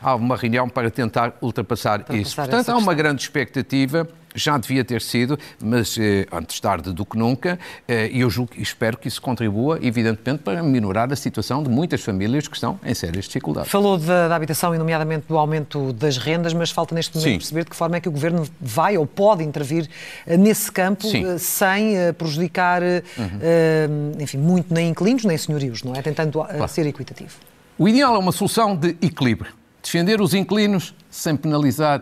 há 0.01 0.15
uma 0.15 0.35
reunião 0.35 0.69
para 0.69 0.89
tentar 0.89 1.37
ultrapassar, 1.41 1.99
ultrapassar 1.99 2.21
isso. 2.21 2.35
Portanto, 2.35 2.69
há 2.69 2.77
uma 2.77 2.93
grande 2.93 3.21
expectativa 3.21 4.07
já 4.35 4.57
devia 4.57 4.83
ter 4.83 5.01
sido, 5.01 5.39
mas 5.63 5.97
eh, 5.97 6.25
antes 6.31 6.59
tarde 6.59 6.91
do 6.91 7.05
que 7.05 7.17
nunca, 7.17 7.57
eh, 7.87 8.09
e 8.11 8.19
eu 8.19 8.29
julgo 8.29 8.51
espero 8.57 8.97
que 8.97 9.07
isso 9.07 9.21
contribua, 9.21 9.79
evidentemente, 9.81 10.43
para 10.43 10.61
minorar 10.61 11.11
a 11.11 11.15
situação 11.15 11.63
de 11.63 11.69
muitas 11.69 12.01
famílias 12.01 12.47
que 12.47 12.55
estão 12.55 12.79
em 12.83 12.93
sérias 12.93 13.25
dificuldades. 13.25 13.71
Falou 13.71 13.97
da, 13.97 14.27
da 14.27 14.35
habitação 14.35 14.75
e, 14.75 14.77
nomeadamente, 14.77 15.25
do 15.27 15.37
aumento 15.37 15.93
das 15.93 16.17
rendas, 16.17 16.53
mas 16.53 16.69
falta 16.69 16.93
neste 16.93 17.15
momento 17.15 17.31
Sim. 17.31 17.37
perceber 17.37 17.63
de 17.63 17.69
que 17.69 17.75
forma 17.75 17.95
é 17.95 18.01
que 18.01 18.09
o 18.09 18.11
Governo 18.11 18.45
vai 18.59 18.97
ou 18.97 19.07
pode 19.07 19.43
intervir 19.43 19.87
eh, 20.27 20.35
nesse 20.37 20.71
campo 20.71 21.07
Sim. 21.07 21.37
sem 21.37 21.95
prejudicar, 22.17 22.81
uhum. 22.81 24.11
enfim, 24.19 24.37
muito 24.37 24.73
nem 24.73 24.89
inquilinos 24.89 25.23
nem 25.23 25.37
senhorios, 25.37 25.83
não 25.83 25.95
é? 25.95 26.01
Tentando 26.01 26.43
claro. 26.43 26.67
ser 26.67 26.85
equitativo. 26.85 27.35
O 27.77 27.87
ideal 27.87 28.15
é 28.15 28.17
uma 28.17 28.31
solução 28.31 28.75
de 28.75 28.89
equilíbrio. 29.01 29.51
Defender 29.85 30.19
os 30.19 30.33
inquilinos 30.33 30.95
sem 31.11 31.37
penalizar 31.37 32.01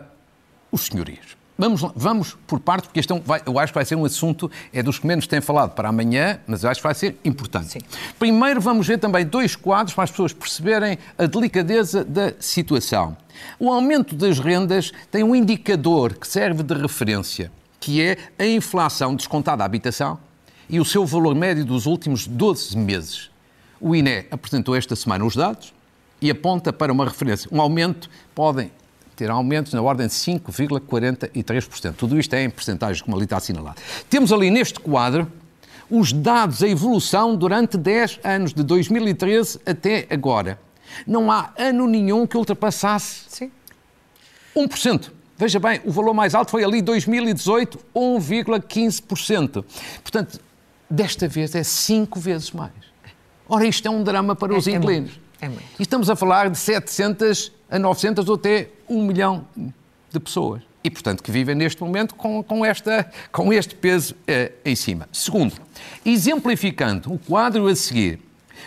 os 0.72 0.86
senhorios. 0.86 1.36
Vamos, 1.58 1.82
vamos 1.94 2.34
por 2.46 2.58
parte, 2.58 2.86
porque 2.86 2.98
este 2.98 3.12
é 3.12 3.14
um, 3.14 3.20
vai, 3.20 3.42
eu 3.44 3.58
acho 3.58 3.74
que 3.74 3.78
vai 3.78 3.84
ser 3.84 3.94
um 3.94 4.06
assunto, 4.06 4.50
é 4.72 4.82
dos 4.82 4.98
que 4.98 5.06
menos 5.06 5.26
têm 5.26 5.42
falado 5.42 5.74
para 5.74 5.90
amanhã, 5.90 6.40
mas 6.46 6.64
eu 6.64 6.70
acho 6.70 6.80
que 6.80 6.86
vai 6.86 6.94
ser 6.94 7.18
importante. 7.22 7.72
Sim. 7.72 7.80
Primeiro 8.18 8.58
vamos 8.58 8.86
ver 8.86 8.96
também 8.96 9.26
dois 9.26 9.54
quadros 9.54 9.94
para 9.94 10.04
as 10.04 10.10
pessoas 10.10 10.32
perceberem 10.32 10.96
a 11.18 11.26
delicadeza 11.26 12.02
da 12.02 12.32
situação. 12.40 13.14
O 13.58 13.70
aumento 13.70 14.16
das 14.16 14.38
rendas 14.38 14.90
tem 15.10 15.22
um 15.22 15.36
indicador 15.36 16.14
que 16.14 16.26
serve 16.26 16.62
de 16.62 16.72
referência, 16.72 17.52
que 17.78 18.00
é 18.00 18.16
a 18.38 18.46
inflação 18.46 19.14
descontada 19.14 19.62
à 19.62 19.66
habitação 19.66 20.18
e 20.70 20.80
o 20.80 20.86
seu 20.86 21.04
valor 21.04 21.34
médio 21.34 21.66
dos 21.66 21.84
últimos 21.84 22.26
12 22.26 22.78
meses. 22.78 23.30
O 23.78 23.94
INE 23.94 24.24
apresentou 24.30 24.74
esta 24.74 24.96
semana 24.96 25.22
os 25.22 25.36
dados 25.36 25.73
e 26.24 26.30
aponta 26.30 26.72
para 26.72 26.90
uma 26.90 27.04
referência. 27.04 27.50
Um 27.52 27.60
aumento, 27.60 28.08
podem 28.34 28.72
ter 29.14 29.30
aumentos 29.30 29.74
na 29.74 29.82
ordem 29.82 30.06
de 30.06 30.14
5,43%. 30.14 31.94
Tudo 31.96 32.18
isto 32.18 32.32
é 32.32 32.42
em 32.42 32.48
percentagens, 32.48 33.02
como 33.02 33.14
ali 33.14 33.24
está 33.24 33.36
assinalado. 33.36 33.76
Temos 34.08 34.32
ali 34.32 34.50
neste 34.50 34.80
quadro 34.80 35.30
os 35.90 36.14
dados, 36.14 36.62
a 36.62 36.68
evolução 36.68 37.36
durante 37.36 37.76
10 37.76 38.20
anos, 38.24 38.54
de 38.54 38.62
2013 38.62 39.60
até 39.66 40.06
agora. 40.08 40.58
Não 41.06 41.30
há 41.30 41.52
ano 41.58 41.86
nenhum 41.86 42.26
que 42.26 42.38
ultrapassasse 42.38 43.24
Sim. 43.28 43.52
1%. 44.56 45.10
Veja 45.36 45.60
bem, 45.60 45.82
o 45.84 45.90
valor 45.90 46.14
mais 46.14 46.34
alto 46.34 46.50
foi 46.50 46.64
ali 46.64 46.80
2018, 46.80 47.78
1,15%. 47.94 49.62
Portanto, 50.02 50.40
desta 50.88 51.28
vez 51.28 51.54
é 51.54 51.62
cinco 51.62 52.18
vezes 52.18 52.50
mais. 52.50 52.72
Ora, 53.46 53.66
isto 53.66 53.86
é 53.86 53.90
um 53.90 54.02
drama 54.02 54.34
para 54.34 54.54
é, 54.54 54.56
os 54.56 54.66
inquilinos. 54.66 55.20
É 55.20 55.23
é 55.40 55.48
muito. 55.48 55.64
E 55.78 55.82
estamos 55.82 56.10
a 56.10 56.16
falar 56.16 56.50
de 56.50 56.58
700 56.58 57.52
a 57.70 57.78
900 57.78 58.28
ou 58.28 58.34
até 58.36 58.68
1 58.88 59.04
milhão 59.04 59.46
de 60.10 60.20
pessoas. 60.20 60.62
E, 60.82 60.90
portanto, 60.90 61.22
que 61.22 61.30
vivem 61.30 61.54
neste 61.54 61.82
momento 61.82 62.14
com, 62.14 62.42
com, 62.42 62.64
esta, 62.64 63.10
com 63.32 63.52
este 63.52 63.74
peso 63.74 64.14
eh, 64.26 64.52
em 64.64 64.76
cima. 64.76 65.08
Segundo, 65.10 65.54
exemplificando 66.04 67.12
o 67.12 67.18
quadro 67.18 67.66
a 67.68 67.74
seguir, 67.74 68.20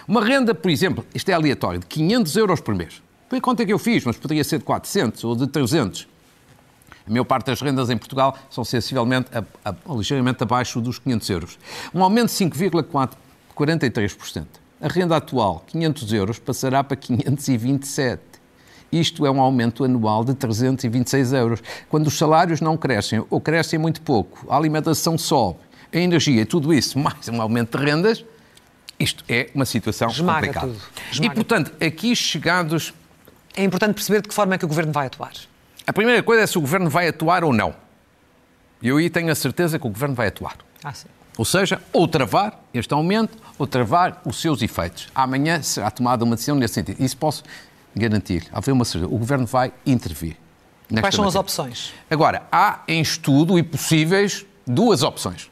uma 0.07 0.23
renda, 0.23 0.55
por 0.55 0.71
exemplo, 0.71 1.05
isto 1.13 1.29
é 1.29 1.33
aleatório, 1.33 1.79
de 1.79 1.85
500 1.85 2.35
euros 2.35 2.59
por 2.59 2.73
mês. 2.73 3.03
Foi 3.29 3.37
a 3.37 3.41
conta 3.41 3.63
que 3.65 3.71
eu 3.71 3.77
fiz, 3.77 4.03
mas 4.03 4.17
poderia 4.17 4.43
ser 4.43 4.57
de 4.57 4.63
400 4.63 5.23
ou 5.23 5.35
de 5.35 5.47
300. 5.47 6.07
A 7.05 7.09
maior 7.09 7.23
parte 7.23 7.45
das 7.45 7.61
rendas 7.61 7.89
em 7.89 7.97
Portugal 7.97 8.37
são 8.49 8.65
sensivelmente, 8.65 9.29
a, 9.33 9.43
a, 9.69 9.75
ligeiramente 9.93 10.43
abaixo 10.43 10.81
dos 10.81 10.99
500 10.99 11.29
euros. 11.29 11.59
Um 11.93 12.03
aumento 12.03 12.29
de 12.29 12.45
5,43%. 12.45 14.45
A 14.79 14.87
renda 14.87 15.17
atual, 15.17 15.63
500 15.67 16.13
euros, 16.13 16.39
passará 16.39 16.83
para 16.83 16.95
527. 16.95 18.21
Isto 18.91 19.25
é 19.25 19.31
um 19.31 19.41
aumento 19.41 19.83
anual 19.83 20.23
de 20.23 20.33
326 20.35 21.33
euros. 21.33 21.63
Quando 21.89 22.07
os 22.07 22.17
salários 22.17 22.61
não 22.61 22.77
crescem 22.77 23.25
ou 23.29 23.41
crescem 23.41 23.79
muito 23.79 24.01
pouco, 24.01 24.45
a 24.49 24.55
alimentação 24.55 25.17
sobe, 25.17 25.59
a 25.91 25.97
energia, 25.97 26.45
tudo 26.45 26.73
isso, 26.73 26.97
mais 26.99 27.27
um 27.27 27.41
aumento 27.41 27.77
de 27.77 27.83
rendas, 27.83 28.23
isto 28.99 29.23
é 29.27 29.49
uma 29.53 29.65
situação 29.65 30.09
Esmaga 30.09 30.47
complicada. 30.47 30.67
Tudo. 30.67 30.81
Esmaga. 31.11 31.31
E, 31.31 31.35
portanto, 31.35 31.73
aqui 31.83 32.15
chegados... 32.15 32.93
É 33.55 33.63
importante 33.63 33.95
perceber 33.95 34.21
de 34.21 34.27
que 34.27 34.33
forma 34.33 34.53
é 34.53 34.57
que 34.59 34.65
o 34.65 34.67
Governo 34.67 34.91
vai 34.91 35.07
atuar. 35.07 35.33
A 35.85 35.91
primeira 35.91 36.21
coisa 36.21 36.43
é 36.43 36.47
se 36.47 36.57
o 36.57 36.61
Governo 36.61 36.89
vai 36.89 37.07
atuar 37.07 37.43
ou 37.43 37.51
não. 37.51 37.73
E 38.81 38.87
eu 38.89 38.97
aí 38.97 39.09
tenho 39.09 39.31
a 39.31 39.35
certeza 39.35 39.79
que 39.79 39.87
o 39.87 39.89
Governo 39.89 40.13
vai 40.13 40.27
atuar. 40.27 40.57
Ah, 40.83 40.93
sim. 40.93 41.07
Ou 41.37 41.45
seja, 41.45 41.81
ou 41.93 42.07
travar 42.07 42.59
este 42.73 42.93
aumento, 42.93 43.37
ou 43.57 43.67
travar 43.67 44.21
os 44.25 44.41
seus 44.41 44.61
efeitos. 44.61 45.07
Amanhã 45.13 45.61
será 45.61 45.91
tomada 45.91 46.23
uma 46.23 46.35
decisão 46.35 46.55
nesse 46.55 46.75
sentido. 46.75 47.01
Isso 47.01 47.17
posso 47.17 47.43
garantir. 47.95 48.47
Haver 48.51 48.71
uma 48.71 48.85
certeza. 48.85 49.13
O 49.13 49.17
Governo 49.17 49.45
vai 49.45 49.71
intervir. 49.85 50.35
Quais 50.89 51.15
são 51.15 51.25
matéria. 51.25 51.27
as 51.27 51.35
opções? 51.35 51.93
Agora, 52.09 52.43
há 52.51 52.81
em 52.87 53.01
estudo 53.01 53.59
e 53.59 53.63
possíveis 53.63 54.45
duas 54.65 55.03
opções. 55.03 55.51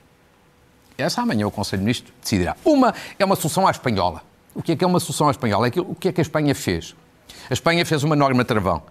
Essa 0.97 1.21
amanhã 1.21 1.45
o 1.45 1.51
Conselho 1.51 1.81
de 1.81 1.85
Ministros 1.85 2.13
decidirá. 2.21 2.55
Uma 2.63 2.93
é 3.19 3.25
uma 3.25 3.35
solução 3.35 3.67
à 3.67 3.71
espanhola. 3.71 4.23
O 4.53 4.63
que 4.63 4.71
é 4.71 4.75
que 4.75 4.83
é 4.83 4.87
uma 4.87 4.99
solução 4.99 5.27
à 5.27 5.31
espanhola? 5.31 5.67
É 5.67 5.71
o 5.81 5.93
que 5.93 6.07
é 6.07 6.11
que 6.13 6.21
a 6.21 6.23
Espanha 6.23 6.55
fez? 6.55 6.95
A 7.49 7.53
Espanha 7.53 7.85
fez 7.85 8.03
uma 8.03 8.15
norma 8.15 8.45
travão 8.45 8.81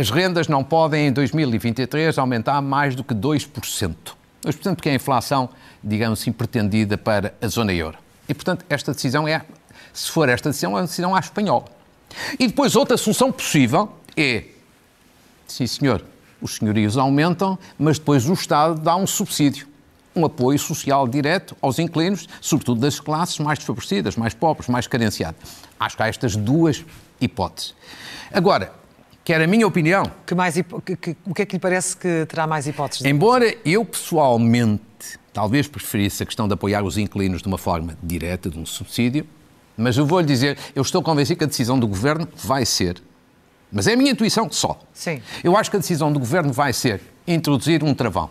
as 0.00 0.10
rendas 0.10 0.46
não 0.46 0.62
podem, 0.62 1.08
em 1.08 1.12
2023, 1.12 2.16
aumentar 2.18 2.62
mais 2.62 2.94
do 2.94 3.02
que 3.02 3.12
2%. 3.12 3.96
2% 4.44 4.74
porque 4.74 4.88
é 4.88 4.92
a 4.92 4.94
inflação, 4.94 5.48
digamos 5.82 6.20
assim, 6.20 6.32
pretendida 6.32 6.96
para 6.96 7.34
a 7.40 7.48
zona 7.48 7.72
euro. 7.72 7.98
E, 8.28 8.34
portanto, 8.34 8.64
esta 8.68 8.92
decisão 8.92 9.26
é, 9.26 9.42
se 9.92 10.10
for 10.10 10.28
esta 10.28 10.50
decisão, 10.50 10.72
é 10.72 10.74
uma 10.74 10.86
decisão 10.86 11.14
à 11.14 11.18
espanhola. 11.18 11.64
E 12.38 12.46
depois, 12.46 12.76
outra 12.76 12.96
solução 12.96 13.32
possível 13.32 13.92
é, 14.16 14.44
sim 15.46 15.66
senhor, 15.66 16.04
os 16.40 16.56
senhorios 16.56 16.96
aumentam, 16.96 17.58
mas 17.78 17.98
depois 17.98 18.28
o 18.28 18.32
Estado 18.32 18.80
dá 18.80 18.96
um 18.96 19.06
subsídio, 19.06 19.66
um 20.14 20.24
apoio 20.24 20.58
social 20.58 21.06
direto 21.06 21.56
aos 21.60 21.78
inquilinos, 21.78 22.28
sobretudo 22.40 22.80
das 22.80 23.00
classes 23.00 23.38
mais 23.38 23.58
desfavorecidas, 23.58 24.16
mais 24.16 24.34
pobres, 24.34 24.68
mais 24.68 24.86
carenciadas. 24.86 25.40
Acho 25.78 25.96
que 25.96 26.02
há 26.02 26.08
estas 26.08 26.36
duas 26.36 26.84
hipóteses. 27.20 27.74
Agora, 28.32 28.72
Quer 29.28 29.42
a 29.42 29.46
minha 29.46 29.66
opinião? 29.66 30.10
Que 30.24 30.34
mais, 30.34 30.54
que, 30.54 30.96
que, 30.96 31.16
o 31.26 31.34
que 31.34 31.42
é 31.42 31.44
que 31.44 31.56
lhe 31.56 31.60
parece 31.60 31.94
que 31.94 32.24
terá 32.24 32.46
mais 32.46 32.66
hipóteses? 32.66 33.04
Embora 33.04 33.54
eu 33.62 33.84
pessoalmente 33.84 34.80
talvez 35.34 35.68
preferisse 35.68 36.22
a 36.22 36.26
questão 36.26 36.48
de 36.48 36.54
apoiar 36.54 36.82
os 36.82 36.96
inquilinos 36.96 37.42
de 37.42 37.46
uma 37.46 37.58
forma 37.58 37.94
direta, 38.02 38.48
de 38.48 38.58
um 38.58 38.64
subsídio, 38.64 39.26
mas 39.76 39.98
eu 39.98 40.06
vou-lhe 40.06 40.26
dizer, 40.26 40.56
eu 40.74 40.80
estou 40.80 41.02
convencido 41.02 41.36
que 41.36 41.44
a 41.44 41.46
decisão 41.46 41.78
do 41.78 41.86
Governo 41.86 42.26
vai 42.36 42.64
ser, 42.64 43.02
mas 43.70 43.86
é 43.86 43.92
a 43.92 43.96
minha 43.98 44.12
intuição 44.12 44.50
só. 44.50 44.80
Sim. 44.94 45.20
Eu 45.44 45.58
acho 45.58 45.70
que 45.70 45.76
a 45.76 45.80
decisão 45.80 46.10
do 46.10 46.18
Governo 46.18 46.50
vai 46.50 46.72
ser 46.72 46.98
introduzir 47.26 47.84
um 47.84 47.92
travão. 47.92 48.30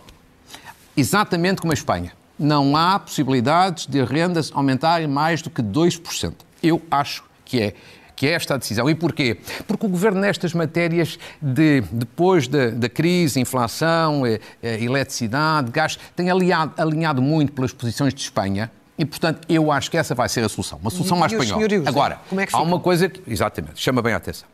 Exatamente 0.96 1.60
como 1.60 1.72
a 1.72 1.74
Espanha. 1.74 2.12
Não 2.36 2.76
há 2.76 2.98
possibilidades 2.98 3.86
de 3.86 4.02
rendas 4.02 4.50
aumentarem 4.52 5.06
mais 5.06 5.42
do 5.42 5.48
que 5.48 5.62
2%. 5.62 6.34
Eu 6.60 6.82
acho 6.90 7.22
que 7.44 7.62
é 7.62 7.74
que 8.18 8.26
é 8.26 8.32
esta 8.32 8.54
a 8.54 8.56
decisão. 8.56 8.90
E 8.90 8.96
porquê? 8.96 9.38
Porque 9.64 9.86
o 9.86 9.88
Governo, 9.88 10.20
nestas 10.20 10.52
matérias, 10.52 11.20
de, 11.40 11.82
depois 11.92 12.48
da, 12.48 12.70
da 12.70 12.88
crise, 12.88 13.38
inflação, 13.38 14.26
eh, 14.26 14.40
eh, 14.60 14.82
eletricidade, 14.82 15.70
gás, 15.70 15.96
tem 16.16 16.28
aliado, 16.28 16.72
alinhado 16.76 17.22
muito 17.22 17.52
pelas 17.52 17.72
posições 17.72 18.12
de 18.12 18.20
Espanha. 18.20 18.72
E, 18.98 19.04
portanto, 19.04 19.46
eu 19.48 19.70
acho 19.70 19.88
que 19.88 19.96
essa 19.96 20.16
vai 20.16 20.28
ser 20.28 20.42
a 20.42 20.48
solução. 20.48 20.80
Uma 20.82 20.90
solução 20.90 21.16
e, 21.16 21.20
mais 21.20 21.32
espanhola. 21.32 21.64
Agora, 21.86 22.18
como 22.28 22.40
é 22.40 22.46
que 22.46 22.56
há 22.56 22.60
uma 22.60 22.80
coisa 22.80 23.08
que, 23.08 23.22
exatamente, 23.30 23.80
chama 23.80 24.02
bem 24.02 24.12
a 24.12 24.16
atenção. 24.16 24.48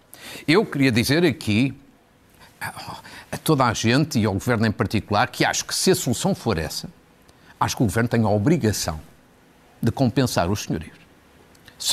Eu 0.46 0.66
queria 0.66 0.92
dizer 0.92 1.24
aqui 1.24 1.74
a 2.60 3.38
toda 3.38 3.64
a 3.64 3.72
gente 3.72 4.18
e 4.18 4.26
ao 4.26 4.34
Governo 4.34 4.66
em 4.66 4.72
particular 4.72 5.28
que 5.28 5.42
acho 5.42 5.64
que 5.64 5.74
se 5.74 5.90
a 5.90 5.94
solução 5.94 6.34
for 6.34 6.58
essa, 6.58 6.90
acho 7.58 7.76
que 7.78 7.82
o 7.82 7.86
Governo 7.86 8.10
tem 8.10 8.22
a 8.24 8.28
obrigação 8.28 9.00
de 9.82 9.90
compensar 9.90 10.50
os 10.50 10.64
senhorios. 10.64 11.03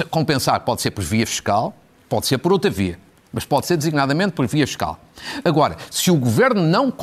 Compensar 0.09 0.61
pode 0.61 0.81
ser 0.81 0.91
por 0.91 1.03
via 1.03 1.25
fiscal, 1.25 1.75
pode 2.07 2.27
ser 2.27 2.37
por 2.37 2.51
outra 2.51 2.69
via, 2.69 2.99
mas 3.33 3.45
pode 3.45 3.65
ser 3.65 3.77
designadamente 3.77 4.33
por 4.33 4.47
via 4.47 4.65
fiscal. 4.67 4.99
Agora, 5.43 5.77
se 5.89 6.11
o 6.11 6.15
governo 6.15 6.61
não 6.61 6.93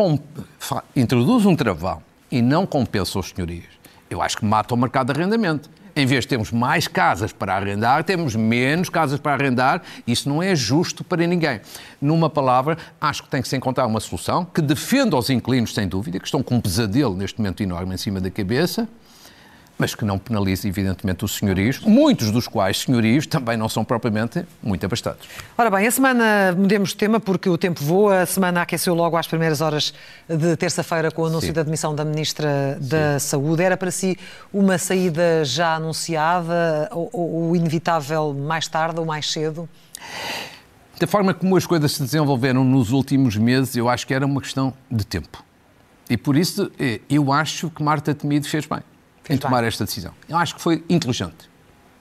introduz 0.95 1.45
um 1.45 1.57
travão 1.57 2.03
e 2.31 2.41
não 2.41 2.67
compensa 2.67 3.19
os 3.19 3.31
senhorios, 3.31 3.79
eu 4.09 4.23
acho 4.23 4.39
que 4.39 4.45
mata 4.45 4.75
o 4.75 4.77
mercado 4.77 5.13
de 5.13 5.21
arrendamento. 5.21 5.69
Em 5.95 6.07
vez 6.07 6.23
de 6.23 6.29
termos 6.29 6.53
mais 6.53 6.87
casas 6.87 7.33
para 7.33 7.57
arrendar, 7.57 8.05
temos 8.05 8.37
menos 8.37 8.89
casas 8.89 9.19
para 9.19 9.33
arrendar. 9.33 9.83
Isso 10.07 10.29
não 10.29 10.41
é 10.41 10.55
justo 10.55 11.03
para 11.03 11.27
ninguém. 11.27 11.61
Numa 12.01 12.31
palavra, 12.31 12.79
acho 13.01 13.25
que 13.25 13.29
tem 13.29 13.43
que 13.43 13.49
se 13.49 13.57
encontrar 13.57 13.85
uma 13.85 13.99
solução 13.99 14.45
que 14.45 14.63
defenda 14.63 15.17
os 15.17 15.29
inquilinos, 15.29 15.75
sem 15.75 15.89
dúvida, 15.89 16.21
que 16.21 16.25
estão 16.25 16.41
com 16.41 16.55
um 16.55 16.61
pesadelo 16.61 17.17
neste 17.17 17.39
momento 17.41 17.65
enorme 17.65 17.95
em 17.95 17.99
cima 17.99 18.21
da 18.21 18.31
cabeça, 18.31 18.89
mas 19.79 19.95
que 19.95 20.05
não 20.05 20.19
penalize, 20.19 20.67
evidentemente, 20.67 21.25
os 21.25 21.37
senhorios, 21.37 21.79
muitos 21.81 22.33
dos 22.33 22.49
quais 22.49 22.81
senhorios 22.81 23.27
também 23.27 23.57
não 23.57 23.69
são 23.69 23.85
propriamente 23.85 24.45
muito 24.61 24.85
abastados. 24.85 25.29
Ora 25.57 25.71
bem, 25.71 25.87
a 25.87 25.91
semana 25.91 26.53
mudemos 26.59 26.91
de 26.91 26.97
tema 26.97 27.21
porque 27.21 27.49
o 27.49 27.57
tempo 27.57 27.83
voa, 27.83 28.23
a 28.23 28.27
semana 28.27 28.63
aqueceu 28.63 28.93
logo 28.93 29.17
às 29.17 29.29
primeiras 29.29 29.61
horas 29.61 29.95
de 30.29 30.57
terça-feira 30.57 31.13
com 31.13 31.23
o 31.23 31.27
anúncio 31.27 31.49
Sim. 31.49 31.53
da 31.53 31.63
demissão 31.63 31.95
da 31.95 32.05
Ministra 32.05 32.77
Sim. 32.81 32.89
da 32.89 33.21
Saúde. 33.21 33.63
Era 33.63 33.77
para 33.77 33.93
si 33.93 34.19
uma 34.53 34.77
saída 34.79 35.45
já 35.45 35.77
anunciada 35.77 36.89
ou, 36.91 37.09
ou 37.13 37.57
inevitável 37.57 38.35
mais 38.35 38.67
tarde 38.67 38.99
ou 38.99 39.07
mais 39.07 39.31
cedo? 39.31 39.69
Da 40.99 41.07
forma 41.07 41.33
como 41.33 41.57
as 41.57 41.65
coisas 41.65 41.93
se 41.93 42.03
desenvolveram 42.03 42.65
nos 42.65 42.91
últimos 42.91 43.37
meses, 43.37 43.77
eu 43.77 43.89
acho 43.89 44.05
que 44.05 44.13
era 44.13 44.27
uma 44.27 44.41
questão 44.41 44.75
de 44.91 45.07
tempo. 45.07 45.45
E 46.11 46.17
por 46.17 46.37
isso, 46.37 46.73
eh, 46.81 47.01
eu 47.09 47.33
acho 47.33 47.71
que 47.71 47.83
Marta 47.83 48.13
Temido 48.13 48.49
fez 48.49 48.67
bem 48.67 48.81
em 49.29 49.37
tomar 49.37 49.65
esta 49.65 49.85
decisão. 49.85 50.13
Eu 50.29 50.37
acho 50.37 50.55
que 50.55 50.61
foi 50.61 50.85
inteligente. 50.89 51.49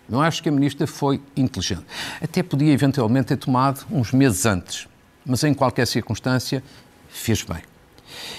Eu 0.09 0.21
acho 0.21 0.41
que 0.41 0.47
a 0.47 0.51
ministra 0.51 0.87
foi 0.87 1.21
inteligente. 1.35 1.85
Até 2.21 2.41
podia 2.41 2.71
eventualmente 2.71 3.27
ter 3.27 3.37
tomado 3.37 3.85
uns 3.91 4.13
meses 4.13 4.45
antes, 4.45 4.87
mas 5.25 5.43
em 5.43 5.53
qualquer 5.53 5.85
circunstância 5.85 6.63
fez 7.09 7.43
bem. 7.43 7.61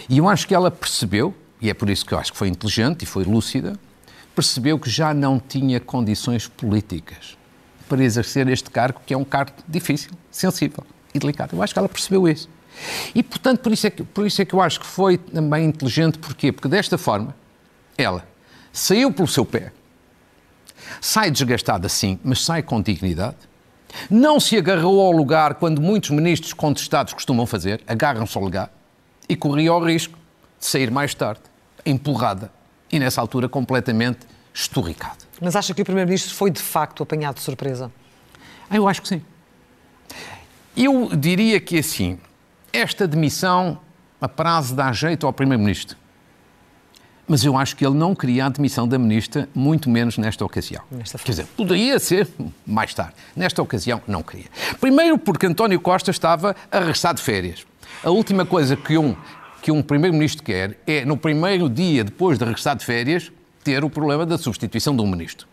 E 0.09 0.19
eu 0.19 0.29
acho 0.29 0.47
que 0.49 0.55
ela 0.55 0.71
percebeu, 0.71 1.35
e 1.61 1.69
é 1.69 1.75
por 1.75 1.91
isso 1.91 2.07
que 2.07 2.15
eu 2.15 2.19
acho 2.19 2.33
que 2.33 2.39
foi 2.39 2.49
inteligente 2.49 3.03
e 3.03 3.07
foi 3.07 3.25
lúcida, 3.25 3.79
percebeu 4.35 4.79
que 4.79 4.89
já 4.89 5.13
não 5.13 5.39
tinha 5.39 5.79
condições 5.79 6.49
políticas 6.49 7.37
para 7.87 8.03
exercer 8.03 8.49
este 8.49 8.71
cargo, 8.71 9.01
que 9.05 9.13
é 9.13 9.17
um 9.17 9.25
cargo 9.25 9.53
difícil, 9.67 10.11
sensível 10.31 10.85
e 11.15 11.19
delicado. 11.19 11.55
Eu 11.55 11.63
acho 11.63 11.73
que 11.73 11.79
ela 11.79 11.89
percebeu 11.89 12.27
isso. 12.27 12.49
E, 13.15 13.23
portanto, 13.23 13.61
por 13.61 13.73
isso 13.73 13.87
é 13.87 13.91
que, 13.91 14.05
por 14.05 14.27
isso 14.27 14.41
é 14.41 14.45
que 14.45 14.55
eu 14.55 14.61
acho 14.61 14.81
que 14.81 14.87
foi 14.87 15.19
também 15.19 15.67
inteligente. 15.67 16.19
Porquê? 16.19 16.53
Porque 16.53 16.69
desta 16.69 16.97
forma, 16.97 17.35
ela 17.97 18.25
saiu 18.73 19.13
pelo 19.13 19.29
seu 19.29 19.45
pé, 19.45 19.73
sai 21.01 21.31
desgastada 21.31 21.89
sim, 21.89 22.19
mas 22.23 22.45
sai 22.45 22.63
com 22.63 22.81
dignidade. 22.81 23.37
Não 24.11 24.39
se 24.39 24.57
agarrou 24.57 25.01
ao 25.01 25.13
lugar 25.13 25.55
quando 25.55 25.81
muitos 25.81 26.11
ministros 26.11 26.53
contestados 26.53 27.13
costumam 27.13 27.47
fazer, 27.47 27.81
agarram-se 27.87 28.37
ao 28.37 28.45
lugar 28.45 28.71
e 29.29 29.35
corria 29.35 29.73
o 29.73 29.85
risco 29.85 30.17
de 30.59 30.67
sair 30.67 30.91
mais 30.91 31.15
tarde, 31.15 31.43
empurrada 31.85 32.51
e 32.91 32.99
nessa 32.99 33.21
altura 33.21 33.49
completamente 33.49 34.21
esturricada. 34.53 35.17
Mas 35.41 35.55
acha 35.55 35.73
que 35.73 35.83
o 35.83 35.85
Primeiro-Ministro 35.85 36.35
foi 36.35 36.51
de 36.51 36.61
facto 36.61 37.03
apanhado 37.03 37.37
de 37.37 37.43
surpresa? 37.43 37.93
Eu 38.71 38.89
acho 38.89 39.03
que 39.03 39.09
sim. 39.09 39.23
Eu 40.77 41.11
diria 41.17 41.61
que 41.61 41.79
assim, 41.79 42.19
esta 42.73 43.07
demissão 43.07 43.81
a 44.21 44.29
prazo 44.29 44.75
dá 44.75 44.93
jeito 44.93 45.27
ao 45.27 45.33
Primeiro-Ministro. 45.33 45.97
Mas 47.29 47.45
eu 47.45 47.59
acho 47.59 47.77
que 47.77 47.87
ele 47.87 47.95
não 47.95 48.15
queria 48.15 48.47
a 48.47 48.49
demissão 48.49 48.89
da 48.89 48.99
ministra, 48.99 49.47
muito 49.55 49.91
menos 49.91 50.17
nesta 50.17 50.43
ocasião. 50.45 50.83
Nesta 50.91 51.19
Quer 51.19 51.33
dizer, 51.33 51.47
poderia 51.55 51.99
ser 51.99 52.27
mais 52.67 52.95
tarde. 52.95 53.13
Nesta 53.37 53.61
ocasião, 53.61 54.01
não 54.09 54.23
queria. 54.23 54.47
Primeiro, 54.81 55.19
porque 55.19 55.47
António 55.47 55.79
Costa 55.79 56.11
estava 56.11 56.57
a 56.73 56.79
regressar 56.79 57.13
de 57.13 57.21
férias. 57.21 57.67
A 58.03 58.09
última 58.09 58.47
coisa 58.47 58.77
que 58.77 58.97
um, 58.97 59.15
que 59.61 59.71
um 59.71 59.83
Primeiro-Ministro 59.83 60.43
quer 60.43 60.79
é, 60.87 61.05
no 61.05 61.19
primeiro 61.19 61.69
dia 61.69 62.03
depois 62.03 62.39
de 62.39 62.45
regressar 62.47 62.75
de 62.75 62.85
férias, 62.85 63.31
ter 63.63 63.85
o 63.85 63.91
problema 63.91 64.25
da 64.25 64.39
substituição 64.39 64.97
de 64.97 65.03
um 65.03 65.07
Ministro. 65.07 65.47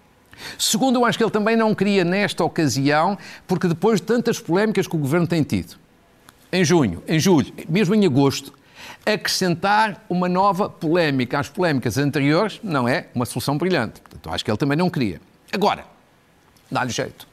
Segundo, 0.58 1.00
eu 1.00 1.06
acho 1.06 1.18
que 1.18 1.24
ele 1.24 1.32
também 1.32 1.58
não 1.58 1.76
queria 1.76 2.06
nesta 2.06 2.44
ocasião, 2.44 3.18
porque 3.46 3.68
depois 3.68 4.00
de 4.00 4.08
tantas 4.08 4.40
polémicas 4.40 4.88
que 4.88 4.96
o 4.96 5.00
Governo 5.00 5.28
tem 5.28 5.44
tido, 5.44 5.76
em 6.52 6.64
junho, 6.64 7.04
em 7.06 7.20
julho, 7.20 7.52
mesmo 7.68 7.96
em 7.96 8.06
agosto, 8.06 8.54
acrescentar 9.06 10.04
uma 10.10 10.28
nova 10.28 10.70
polémica 10.70 11.40
às 11.40 11.50
polémicas 11.50 11.98
anteriores 11.98 12.60
não 12.64 12.88
é 12.88 13.08
uma 13.14 13.26
solução 13.26 13.58
brilhante. 13.58 14.02
Portanto, 14.02 14.34
acho 14.34 14.44
que 14.44 14.52
ele 14.52 14.58
também 14.58 14.78
não 14.78 14.90
queria. 14.90 15.22
Agora, 15.52 15.86
dá-lhe 16.70 16.92
jeito. 16.92 17.28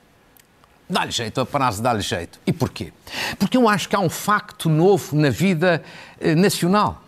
Dá-lhe 0.88 1.10
jeito, 1.10 1.40
a 1.40 1.46
prazo 1.46 1.82
dá-lhe 1.82 2.02
jeito. 2.02 2.38
E 2.46 2.52
porquê? 2.52 2.92
Porque 3.38 3.56
eu 3.56 3.68
acho 3.68 3.88
que 3.88 3.96
há 3.96 4.00
um 4.00 4.10
facto 4.10 4.68
novo 4.68 5.16
na 5.16 5.30
vida 5.30 5.82
eh, 6.20 6.34
nacional. 6.34 7.02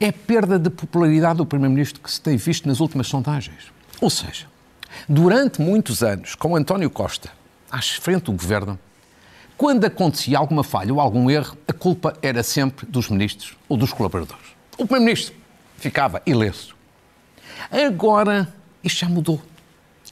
É 0.00 0.08
a 0.08 0.12
perda 0.12 0.58
de 0.58 0.68
popularidade 0.68 1.36
do 1.36 1.46
Primeiro-Ministro 1.46 2.00
que 2.00 2.10
se 2.10 2.20
tem 2.20 2.36
visto 2.36 2.66
nas 2.66 2.80
últimas 2.80 3.06
sondagens. 3.06 3.72
Ou 4.00 4.10
seja, 4.10 4.46
durante 5.08 5.60
muitos 5.60 6.02
anos, 6.02 6.34
com 6.34 6.56
António 6.56 6.90
Costa 6.90 7.30
à 7.70 7.80
frente 7.80 8.24
do 8.24 8.32
governo, 8.32 8.78
quando 9.62 9.84
acontecia 9.84 10.38
alguma 10.38 10.64
falha 10.64 10.92
ou 10.92 11.00
algum 11.00 11.30
erro, 11.30 11.56
a 11.68 11.72
culpa 11.72 12.18
era 12.20 12.42
sempre 12.42 12.84
dos 12.84 13.08
ministros 13.08 13.56
ou 13.68 13.76
dos 13.76 13.92
colaboradores. 13.92 14.44
O 14.72 14.84
Primeiro-Ministro 14.84 15.36
ficava 15.76 16.20
ileso. 16.26 16.74
Agora, 17.70 18.52
isto 18.82 18.98
já 18.98 19.08
mudou. 19.08 19.40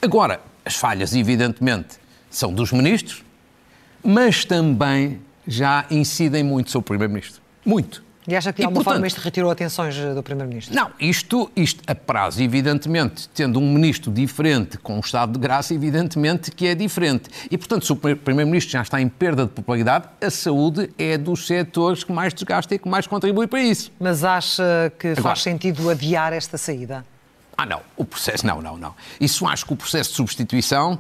Agora, 0.01 0.41
as 0.65 0.77
falhas, 0.77 1.17
evidentemente, 1.17 1.99
são 2.31 2.55
dos 2.55 2.71
ministros, 2.71 3.25
mas 4.05 4.45
também 4.45 5.21
já 5.45 5.85
incidem 5.91 6.45
muito 6.45 6.71
sobre 6.71 6.85
o 6.85 6.89
Primeiro-Ministro. 6.91 7.43
Muito. 7.67 8.05
E 8.29 8.37
acha 8.37 8.53
que 8.53 8.59
de 8.59 8.67
alguma 8.67 8.85
forma 8.85 9.07
isto 9.07 9.19
retirou 9.19 9.51
atenções 9.51 9.97
do 9.97 10.23
Primeiro-Ministro? 10.23 10.75
Não, 10.75 10.91
isto, 11.01 11.51
isto 11.57 11.83
a 11.87 11.95
prazo, 11.95 12.43
evidentemente, 12.43 13.29
tendo 13.31 13.59
um 13.59 13.73
ministro 13.73 14.13
diferente 14.13 14.77
com 14.79 14.97
um 14.97 15.01
estado 15.01 15.33
de 15.33 15.39
graça, 15.39 15.75
evidentemente 15.75 16.51
que 16.51 16.67
é 16.67 16.75
diferente. 16.75 17.31
E, 17.51 17.57
portanto, 17.57 17.87
se 17.87 17.93
o 17.93 17.97
Primeiro-Ministro 17.97 18.73
já 18.73 18.83
está 18.83 19.01
em 19.01 19.09
perda 19.09 19.45
de 19.47 19.53
popularidade, 19.53 20.07
a 20.21 20.31
saúde 20.31 20.91
é 20.99 21.17
dos 21.17 21.47
setores 21.47 22.05
que 22.05 22.13
mais 22.13 22.35
desgasta 22.35 22.75
e 22.75 22.79
que 22.79 22.89
mais 22.89 23.07
contribui 23.07 23.47
para 23.47 23.63
isso. 23.63 23.91
Mas 23.99 24.23
acha 24.23 24.93
que 24.99 25.09
Agora, 25.09 25.23
faz 25.23 25.43
sentido 25.43 25.89
adiar 25.89 26.33
esta 26.33 26.59
saída? 26.59 27.05
Ah, 27.57 27.65
não. 27.65 27.81
O 27.97 28.05
processo, 28.05 28.47
não, 28.47 28.61
não, 28.61 28.77
não. 28.77 28.95
Isso 29.21 29.47
acho 29.47 29.65
que 29.67 29.73
o 29.73 29.77
processo 29.77 30.11
de 30.11 30.17
substituição 30.17 30.99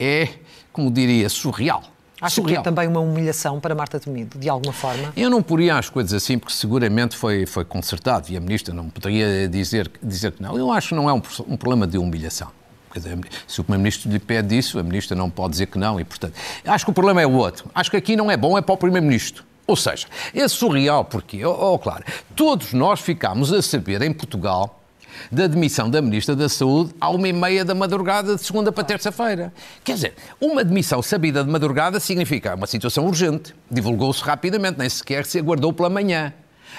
é, 0.00 0.28
como 0.72 0.90
diria, 0.90 1.28
surreal. 1.28 1.84
Surreal. 2.30 2.62
que 2.62 2.68
é 2.68 2.70
também 2.72 2.88
uma 2.88 3.00
humilhação 3.00 3.60
para 3.60 3.74
Marta 3.74 3.98
Temido, 4.00 4.38
de 4.38 4.48
alguma 4.48 4.72
forma? 4.72 5.12
Eu 5.16 5.30
não 5.30 5.42
poria 5.42 5.76
as 5.76 5.88
coisas 5.88 6.12
assim, 6.12 6.38
porque 6.38 6.54
seguramente 6.54 7.16
foi, 7.16 7.46
foi 7.46 7.64
consertado 7.64 8.30
e 8.30 8.36
a 8.36 8.40
Ministra 8.40 8.74
não 8.74 8.88
poderia 8.88 9.48
dizer, 9.48 9.90
dizer 10.02 10.32
que 10.32 10.42
não. 10.42 10.56
Eu 10.56 10.70
acho 10.72 10.90
que 10.90 10.94
não 10.94 11.08
é 11.08 11.12
um, 11.12 11.22
um 11.48 11.56
problema 11.56 11.86
de 11.86 11.98
humilhação. 11.98 12.48
Dizer, 12.94 13.18
se 13.48 13.60
o 13.60 13.64
Primeiro-Ministro 13.64 14.10
lhe 14.10 14.20
pede 14.20 14.56
isso, 14.56 14.78
a 14.78 14.82
Ministra 14.82 15.16
não 15.16 15.28
pode 15.28 15.52
dizer 15.52 15.66
que 15.66 15.76
não 15.76 15.98
e, 15.98 16.04
portanto... 16.04 16.34
Acho 16.64 16.84
que 16.84 16.90
o 16.92 16.94
problema 16.94 17.20
é 17.20 17.26
o 17.26 17.32
outro. 17.32 17.68
Acho 17.74 17.90
que 17.90 17.96
aqui 17.96 18.14
não 18.14 18.30
é 18.30 18.36
bom, 18.36 18.56
é 18.56 18.62
para 18.62 18.72
o 18.72 18.76
Primeiro-Ministro. 18.76 19.44
Ou 19.66 19.76
seja, 19.76 20.06
é 20.34 20.46
surreal 20.46 21.04
porque, 21.04 21.44
oh, 21.44 21.74
oh, 21.74 21.78
claro, 21.78 22.04
todos 22.36 22.72
nós 22.72 23.00
ficámos 23.00 23.52
a 23.52 23.62
saber 23.62 24.02
em 24.02 24.12
Portugal 24.12 24.83
da 25.30 25.46
demissão 25.46 25.88
da 25.88 26.00
Ministra 26.00 26.34
da 26.36 26.48
Saúde 26.48 26.94
à 27.00 27.10
uma 27.10 27.28
e 27.28 27.32
meia 27.32 27.64
da 27.64 27.74
madrugada 27.74 28.36
de 28.36 28.42
segunda 28.42 28.70
para 28.72 28.84
terça-feira. 28.84 29.52
Quer 29.82 29.94
dizer, 29.94 30.14
uma 30.40 30.64
demissão 30.64 31.02
sabida 31.02 31.42
de 31.42 31.50
madrugada 31.50 31.98
significa 32.00 32.54
uma 32.54 32.66
situação 32.66 33.06
urgente. 33.06 33.54
Divulgou-se 33.70 34.22
rapidamente, 34.22 34.78
nem 34.78 34.88
sequer 34.88 35.26
se 35.26 35.38
aguardou 35.38 35.72
pela 35.72 35.90
manhã. 35.90 36.32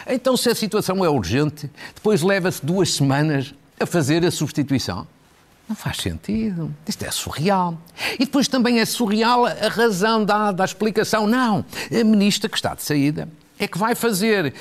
Então, 0.08 0.36
se 0.36 0.50
a 0.50 0.56
situação 0.56 1.04
é 1.04 1.10
urgente, 1.10 1.70
depois 1.94 2.22
leva-se 2.22 2.66
duas 2.66 2.94
semanas 2.94 3.54
a 3.80 3.86
fazer 3.86 4.26
a 4.26 4.32
substituição. 4.32 5.08
Não 5.68 5.76
faz 5.76 5.98
sentido. 5.98 6.74
Isto 6.88 7.06
é 7.06 7.12
surreal. 7.12 7.78
E 8.20 8.26
depois 8.26 8.48
também 8.48 8.80
é 8.80 8.86
surreal 8.86 9.46
a 9.46 9.68
razão 9.68 10.24
dada, 10.24 10.64
a 10.64 10.66
explicação. 10.66 11.26
Não. 11.26 11.66
A 11.92 12.04
ministra 12.04 12.48
que 12.48 12.56
está 12.56 12.76
de 12.76 12.84
saída 12.84 13.28
é 13.58 13.68
que 13.68 13.78
vai 13.78 13.96
fazer 13.96 14.54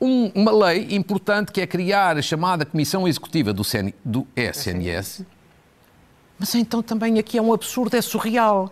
um, 0.00 0.30
uma 0.34 0.52
lei 0.52 0.88
importante 0.90 1.52
que 1.52 1.60
é 1.60 1.66
criar 1.66 2.16
a 2.16 2.22
chamada 2.22 2.64
Comissão 2.64 3.06
Executiva 3.06 3.52
do, 3.52 3.64
CN, 3.64 3.94
do 4.04 4.26
SNS. 4.36 5.24
Mas 6.38 6.54
então 6.54 6.82
também 6.82 7.18
aqui 7.18 7.38
é 7.38 7.42
um 7.42 7.52
absurdo, 7.52 7.96
é 7.96 8.02
surreal. 8.02 8.70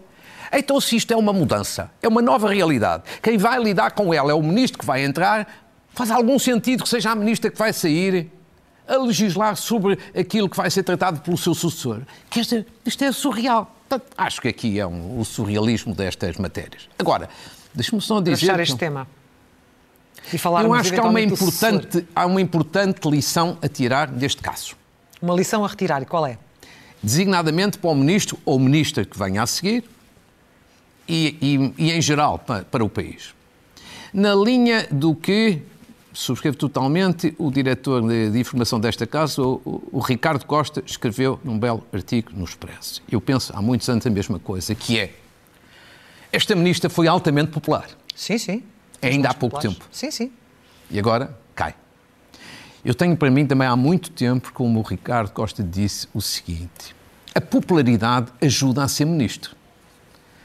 Então, 0.53 0.81
se 0.81 0.97
isto 0.97 1.13
é 1.13 1.17
uma 1.17 1.33
mudança, 1.33 1.91
é 2.03 2.07
uma 2.07 2.23
nova 2.23 2.49
realidade, 2.49 3.03
quem 3.23 3.37
vai 3.37 3.61
lidar 3.61 3.93
com 3.93 4.13
ela 4.15 4.31
é 4.31 4.35
o 4.35 4.43
ministro 4.43 4.79
que 4.79 4.87
vai 4.87 5.05
entrar, 5.05 5.49
faz 5.91 6.11
algum 6.11 6.39
sentido 6.39 6.85
que 6.85 6.89
seja 6.89 7.11
a 7.11 7.15
ministra 7.15 7.51
que 7.51 7.59
vai 7.59 7.73
sair 7.73 8.31
a 8.87 8.97
legislar 8.99 9.57
sobre 9.57 9.99
aquilo 10.15 10.49
que 10.49 10.57
vai 10.57 10.71
ser 10.71 10.83
tratado 10.83 11.21
pelo 11.21 11.39
seu 11.39 11.55
sucessor. 11.55 12.03
Quer 12.29 12.43
dizer, 12.43 12.67
isto 12.85 13.03
é 13.03 13.11
surreal. 13.11 13.75
Portanto, 13.89 14.13
acho 14.17 14.41
que 14.41 14.49
aqui 14.49 14.79
é 14.79 14.87
um, 14.87 15.19
o 15.19 15.25
surrealismo 15.25 15.95
destas 15.95 16.37
matérias. 16.37 16.89
Agora, 16.99 17.29
deixe-me 17.75 18.01
só 18.01 18.21
dizer. 18.21 18.47
Fechar 18.47 18.61
este 18.61 18.75
que... 18.75 18.79
tema. 18.79 19.07
E 20.33 20.39
Eu 20.43 20.75
acho 20.75 20.93
que 20.93 20.99
há 20.99 21.05
uma, 21.05 21.21
importante, 21.21 22.07
há 22.15 22.27
uma 22.27 22.41
importante 22.41 23.09
lição 23.09 23.59
a 23.61 23.69
tirar 23.69 24.09
deste 24.09 24.41
caso. 24.41 24.75
Uma 25.21 25.35
lição 25.35 25.65
a 25.65 25.69
retirar, 25.69 26.03
e 26.03 26.07
qual 26.07 26.27
é? 26.27 26.39
Designadamente 27.03 27.79
para 27.79 27.91
o 27.91 27.95
ministro 27.95 28.39
ou 28.45 28.59
ministra 28.59 29.05
que 29.05 29.19
venha 29.19 29.43
a 29.43 29.47
seguir 29.47 29.85
e, 31.07 31.73
e, 31.79 31.87
e 31.87 31.93
em 31.93 32.01
geral 32.01 32.39
para, 32.39 32.65
para 32.65 32.85
o 32.85 32.89
país. 32.89 33.35
Na 34.13 34.35
linha 34.35 34.87
do 34.91 35.15
que 35.15 35.61
subscrevo 36.13 36.57
totalmente, 36.57 37.35
o 37.37 37.51
diretor 37.51 38.01
de, 38.07 38.31
de 38.31 38.39
informação 38.39 38.79
desta 38.79 39.07
casa, 39.07 39.43
o, 39.43 39.83
o, 39.93 39.99
Ricardo 39.99 40.47
Costa, 40.47 40.83
escreveu 40.87 41.39
num 41.45 41.59
belo 41.59 41.85
artigo 41.93 42.31
no 42.33 42.45
Expresso. 42.45 43.03
Eu 43.11 43.21
penso 43.21 43.53
há 43.55 43.61
muitos 43.61 43.89
anos 43.89 44.07
a 44.07 44.11
mesma 44.11 44.39
coisa, 44.39 44.75
que 44.75 44.99
é 44.99 45.13
esta 46.33 46.55
ministra 46.55 46.89
foi 46.89 47.07
altamente 47.07 47.51
popular. 47.51 47.89
Sim, 48.15 48.39
sim. 48.39 48.63
É 49.05 49.09
ainda 49.09 49.29
há 49.29 49.35
pouco 49.35 49.61
tempo. 49.61 49.87
Sim, 49.93 50.11
sim. 50.11 50.33
E 50.91 50.99
agora 50.99 51.37
cai. 51.55 51.75
Eu 52.83 52.95
tenho 52.95 53.15
para 53.15 53.31
mim 53.31 53.47
também 53.47 53.69
há 53.69 53.77
muito 53.77 54.11
tempo, 54.11 54.51
como 54.53 54.81
o 54.81 54.83
Ricardo 54.83 55.31
Costa 55.31 55.63
disse, 55.63 56.09
o 56.15 56.23
seguinte: 56.23 56.97
a 57.35 57.41
popularidade 57.41 58.33
ajuda 58.41 58.83
a 58.83 58.89
ser 58.89 59.05
ministro. 59.05 59.55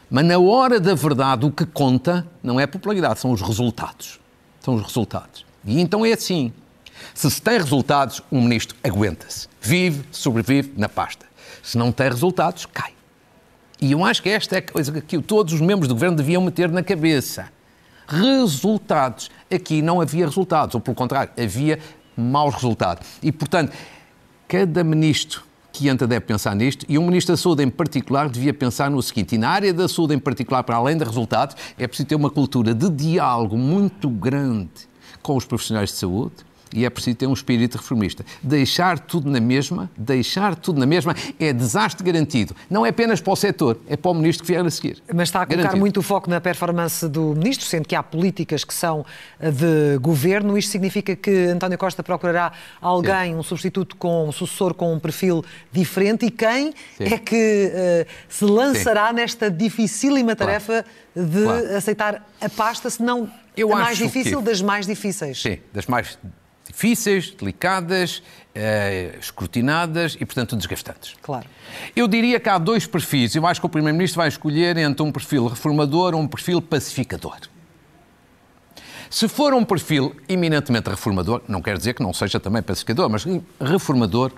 Mas 0.09 0.25
na 0.25 0.37
hora 0.37 0.77
da 0.77 0.93
verdade, 0.93 1.45
o 1.45 1.51
que 1.51 1.65
conta 1.65 2.27
não 2.43 2.59
é 2.59 2.63
a 2.63 2.67
popularidade, 2.67 3.19
são 3.19 3.31
os 3.31 3.41
resultados. 3.41 4.19
São 4.59 4.75
os 4.75 4.83
resultados. 4.83 5.45
E 5.63 5.79
então 5.79 6.05
é 6.05 6.11
assim. 6.11 6.51
Se 7.13 7.31
se 7.31 7.41
tem 7.41 7.57
resultados, 7.57 8.21
um 8.29 8.41
ministro 8.41 8.75
aguenta-se. 8.83 9.47
Vive, 9.61 10.03
sobrevive 10.11 10.73
na 10.75 10.89
pasta. 10.89 11.25
Se 11.63 11.77
não 11.77 11.93
tem 11.93 12.09
resultados, 12.09 12.65
cai. 12.65 12.91
E 13.79 13.93
eu 13.93 14.03
acho 14.03 14.21
que 14.21 14.27
esta 14.27 14.55
é 14.55 14.59
a 14.59 14.61
coisa 14.61 14.99
que 14.99 15.21
todos 15.21 15.53
os 15.53 15.61
membros 15.61 15.87
do 15.87 15.93
governo 15.93 16.17
deviam 16.17 16.41
meter 16.41 16.69
na 16.69 16.83
cabeça 16.83 17.49
resultados. 18.09 19.29
Aqui 19.53 19.81
não 19.81 20.01
havia 20.01 20.25
resultados, 20.25 20.75
ou 20.75 20.81
pelo 20.81 20.95
contrário, 20.95 21.31
havia 21.41 21.79
maus 22.17 22.55
resultados. 22.55 23.07
E, 23.23 23.31
portanto, 23.31 23.71
cada 24.47 24.83
ministro 24.83 25.43
que 25.71 25.87
entra 25.87 26.07
deve 26.07 26.25
pensar 26.25 26.55
nisto 26.55 26.85
e 26.89 26.97
um 26.97 27.05
Ministro 27.05 27.33
da 27.33 27.37
Saúde 27.37 27.63
em 27.63 27.69
particular 27.69 28.27
devia 28.27 28.53
pensar 28.53 28.89
no 28.89 29.01
seguinte, 29.01 29.35
e 29.35 29.37
na 29.37 29.49
área 29.49 29.73
da 29.73 29.87
saúde 29.87 30.13
em 30.13 30.19
particular, 30.19 30.63
para 30.63 30.75
além 30.75 30.97
de 30.97 31.03
resultados, 31.03 31.55
é 31.77 31.87
preciso 31.87 32.07
ter 32.07 32.15
uma 32.15 32.29
cultura 32.29 32.73
de 32.73 32.89
diálogo 32.89 33.57
muito 33.57 34.09
grande 34.09 34.89
com 35.21 35.37
os 35.37 35.45
profissionais 35.45 35.91
de 35.91 35.97
saúde, 35.97 36.35
e 36.73 36.85
é 36.85 36.89
preciso 36.89 37.17
ter 37.17 37.27
um 37.27 37.33
espírito 37.33 37.77
reformista. 37.77 38.25
Deixar 38.41 38.99
tudo 38.99 39.29
na 39.29 39.39
mesma, 39.39 39.89
deixar 39.97 40.55
tudo 40.55 40.79
na 40.79 40.85
mesma, 40.85 41.15
é 41.39 41.51
desastre 41.51 42.05
garantido. 42.05 42.55
Não 42.69 42.85
é 42.85 42.89
apenas 42.89 43.21
para 43.21 43.33
o 43.33 43.35
setor, 43.35 43.79
é 43.87 43.97
para 43.97 44.11
o 44.11 44.13
ministro 44.13 44.45
que 44.45 44.51
vier 44.51 44.65
a 44.65 44.69
seguir. 44.69 45.01
Mas 45.13 45.29
está 45.29 45.41
a 45.41 45.45
colocar 45.45 45.63
garantido. 45.63 45.79
muito 45.79 45.99
o 45.99 46.03
foco 46.03 46.29
na 46.29 46.39
performance 46.39 47.07
do 47.07 47.35
ministro, 47.35 47.65
sendo 47.65 47.87
que 47.87 47.95
há 47.95 48.03
políticas 48.03 48.63
que 48.63 48.73
são 48.73 49.05
eh, 49.39 49.51
de 49.51 49.97
governo. 49.99 50.57
Isto 50.57 50.71
significa 50.71 51.15
que 51.15 51.47
António 51.47 51.77
Costa 51.77 52.03
procurará 52.03 52.51
alguém, 52.81 53.31
Sim. 53.31 53.39
um 53.39 53.43
substituto 53.43 53.95
com 53.95 54.27
um 54.27 54.31
sucessor 54.31 54.73
com 54.73 54.93
um 54.93 54.99
perfil 54.99 55.43
diferente. 55.71 56.25
E 56.25 56.31
quem 56.31 56.73
Sim. 56.97 57.03
é 57.05 57.17
que 57.17 57.71
uh, 57.73 58.11
se 58.27 58.45
lançará 58.45 59.09
Sim. 59.09 59.15
nesta 59.15 59.51
dificílima 59.51 60.35
tarefa 60.35 60.85
claro. 61.13 61.29
de 61.29 61.43
claro. 61.43 61.75
aceitar 61.77 62.27
a 62.41 62.49
pasta, 62.49 62.89
se 62.89 63.01
não 63.01 63.29
eu 63.55 63.73
a 63.73 63.79
mais 63.79 63.97
difícil 63.97 64.39
que... 64.39 64.45
das 64.45 64.61
mais 64.61 64.85
difíceis? 64.85 65.41
Sim, 65.41 65.59
das 65.73 65.85
mais 65.85 66.17
difíceis, 66.79 67.31
delicadas, 67.31 68.23
eh, 68.55 69.17
escrutinadas 69.19 70.15
e, 70.19 70.25
portanto, 70.25 70.55
desgastantes. 70.55 71.15
Claro. 71.21 71.45
Eu 71.93 72.07
diria 72.07 72.39
que 72.39 72.47
há 72.47 72.57
dois 72.57 72.87
perfis. 72.87 73.35
Eu 73.35 73.45
acho 73.45 73.59
que 73.59 73.65
o 73.65 73.69
Primeiro-Ministro 73.69 74.17
vai 74.17 74.29
escolher 74.29 74.77
entre 74.77 75.03
um 75.03 75.11
perfil 75.11 75.47
reformador 75.47 76.15
ou 76.15 76.21
um 76.21 76.27
perfil 76.27 76.61
pacificador. 76.61 77.37
Se 79.09 79.27
for 79.27 79.53
um 79.53 79.65
perfil 79.65 80.15
eminentemente 80.29 80.89
reformador, 80.89 81.41
não 81.47 81.61
quer 81.61 81.77
dizer 81.77 81.95
que 81.95 82.03
não 82.03 82.13
seja 82.13 82.39
também 82.39 82.61
pacificador, 82.61 83.09
mas 83.09 83.25
reformador, 83.59 84.31